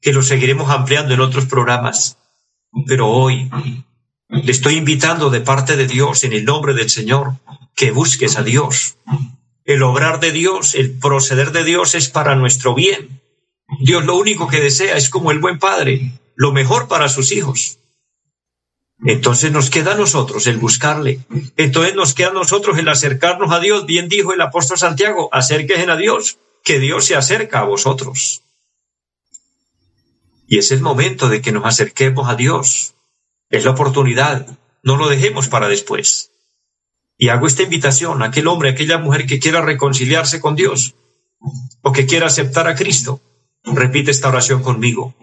que 0.00 0.12
lo 0.12 0.22
seguiremos 0.22 0.70
ampliando 0.70 1.12
en 1.12 1.20
otros 1.20 1.46
programas. 1.46 2.16
Pero 2.86 3.08
hoy 3.08 3.50
le 4.28 4.52
estoy 4.52 4.76
invitando 4.76 5.30
de 5.30 5.40
parte 5.40 5.76
de 5.76 5.88
Dios, 5.88 6.22
en 6.22 6.32
el 6.32 6.44
nombre 6.44 6.74
del 6.74 6.88
Señor, 6.88 7.34
que 7.74 7.90
busques 7.90 8.36
a 8.36 8.44
Dios. 8.44 8.96
El 9.64 9.82
obrar 9.82 10.20
de 10.20 10.30
Dios, 10.30 10.76
el 10.76 10.92
proceder 10.92 11.50
de 11.50 11.64
Dios 11.64 11.96
es 11.96 12.08
para 12.08 12.36
nuestro 12.36 12.74
bien. 12.74 13.20
Dios 13.80 14.04
lo 14.04 14.16
único 14.16 14.46
que 14.46 14.60
desea 14.60 14.96
es 14.96 15.10
como 15.10 15.32
el 15.32 15.40
buen 15.40 15.58
padre, 15.58 16.12
lo 16.36 16.52
mejor 16.52 16.86
para 16.86 17.08
sus 17.08 17.32
hijos. 17.32 17.79
Entonces 19.04 19.50
nos 19.50 19.70
queda 19.70 19.92
a 19.92 19.96
nosotros 19.96 20.46
el 20.46 20.58
buscarle. 20.58 21.20
Entonces 21.56 21.94
nos 21.94 22.14
queda 22.14 22.28
a 22.28 22.32
nosotros 22.34 22.78
el 22.78 22.88
acercarnos 22.88 23.52
a 23.52 23.60
Dios. 23.60 23.86
Bien 23.86 24.08
dijo 24.08 24.32
el 24.32 24.40
apóstol 24.40 24.78
Santiago, 24.78 25.28
acérquense 25.32 25.90
a 25.90 25.96
Dios, 25.96 26.38
que 26.62 26.78
Dios 26.78 27.06
se 27.06 27.16
acerca 27.16 27.60
a 27.60 27.64
vosotros. 27.64 28.42
Y 30.46 30.58
es 30.58 30.70
el 30.72 30.82
momento 30.82 31.28
de 31.28 31.40
que 31.40 31.52
nos 31.52 31.64
acerquemos 31.64 32.28
a 32.28 32.34
Dios. 32.34 32.94
Es 33.48 33.64
la 33.64 33.70
oportunidad. 33.70 34.58
No 34.82 34.96
lo 34.96 35.08
dejemos 35.08 35.48
para 35.48 35.68
después. 35.68 36.32
Y 37.16 37.28
hago 37.28 37.46
esta 37.46 37.62
invitación 37.62 38.22
a 38.22 38.26
aquel 38.26 38.48
hombre, 38.48 38.70
a 38.70 38.72
aquella 38.72 38.98
mujer 38.98 39.26
que 39.26 39.38
quiera 39.38 39.60
reconciliarse 39.60 40.40
con 40.40 40.56
Dios 40.56 40.94
o 41.82 41.92
que 41.92 42.06
quiera 42.06 42.26
aceptar 42.26 42.66
a 42.68 42.74
Cristo. 42.74 43.20
Repite 43.64 44.10
esta 44.10 44.28
oración 44.28 44.62
conmigo. 44.62 45.14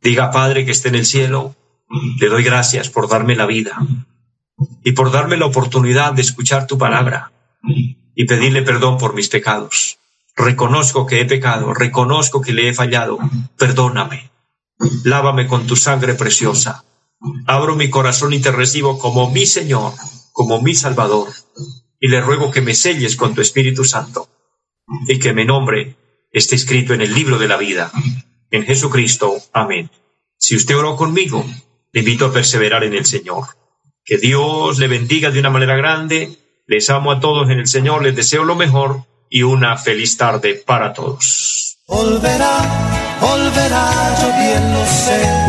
Diga, 0.00 0.30
Padre 0.30 0.64
que 0.64 0.72
esté 0.72 0.88
en 0.88 0.96
el 0.96 1.06
cielo, 1.06 1.54
le 2.18 2.28
doy 2.28 2.42
gracias 2.42 2.88
por 2.88 3.08
darme 3.08 3.36
la 3.36 3.46
vida 3.46 3.78
y 4.82 4.92
por 4.92 5.10
darme 5.10 5.36
la 5.36 5.46
oportunidad 5.46 6.12
de 6.12 6.22
escuchar 6.22 6.66
tu 6.66 6.78
palabra 6.78 7.32
y 8.14 8.26
pedirle 8.26 8.62
perdón 8.62 8.98
por 8.98 9.14
mis 9.14 9.28
pecados. 9.28 9.98
Reconozco 10.36 11.06
que 11.06 11.20
he 11.20 11.24
pecado, 11.24 11.74
reconozco 11.74 12.40
que 12.40 12.52
le 12.52 12.68
he 12.68 12.74
fallado. 12.74 13.18
Perdóname. 13.56 14.30
Lávame 15.04 15.46
con 15.46 15.66
tu 15.66 15.76
sangre 15.76 16.14
preciosa. 16.14 16.84
Abro 17.46 17.76
mi 17.76 17.88
corazón 17.88 18.32
y 18.32 18.40
te 18.40 18.50
recibo 18.50 18.98
como 18.98 19.30
mi 19.30 19.46
Señor, 19.46 19.92
como 20.32 20.60
mi 20.60 20.74
Salvador. 20.74 21.28
Y 22.00 22.08
le 22.08 22.20
ruego 22.20 22.50
que 22.50 22.60
me 22.60 22.74
selles 22.74 23.16
con 23.16 23.34
tu 23.34 23.40
Espíritu 23.40 23.84
Santo 23.84 24.28
y 25.08 25.18
que 25.18 25.32
mi 25.32 25.44
nombre 25.44 25.96
esté 26.32 26.56
escrito 26.56 26.92
en 26.94 27.00
el 27.00 27.14
libro 27.14 27.38
de 27.38 27.48
la 27.48 27.56
vida. 27.56 27.90
En 28.50 28.64
Jesucristo. 28.64 29.34
Amén. 29.52 29.90
Si 30.36 30.56
usted 30.56 30.76
oró 30.76 30.96
conmigo, 30.96 31.46
le 31.94 32.00
invito 32.00 32.26
a 32.26 32.32
perseverar 32.32 32.82
en 32.82 32.92
el 32.92 33.06
Señor. 33.06 33.44
Que 34.04 34.18
Dios 34.18 34.78
le 34.80 34.88
bendiga 34.88 35.30
de 35.30 35.38
una 35.38 35.48
manera 35.48 35.76
grande. 35.76 36.36
Les 36.66 36.90
amo 36.90 37.12
a 37.12 37.20
todos 37.20 37.48
en 37.50 37.60
el 37.60 37.68
Señor, 37.68 38.02
les 38.02 38.16
deseo 38.16 38.42
lo 38.42 38.56
mejor 38.56 39.04
y 39.30 39.44
una 39.44 39.76
feliz 39.76 40.16
tarde 40.16 40.60
para 40.66 40.92
todos. 40.92 41.78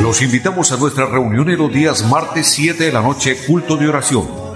Los 0.02 0.22
invitamos 0.22 0.72
a 0.72 0.78
nuestra 0.78 1.08
reunión 1.08 1.50
en 1.50 1.58
los 1.58 1.74
días 1.74 2.04
martes 2.04 2.48
7 2.52 2.84
de 2.84 2.92
la 2.92 3.02
noche, 3.02 3.36
culto 3.48 3.76
de 3.76 3.88
oración 3.88 4.45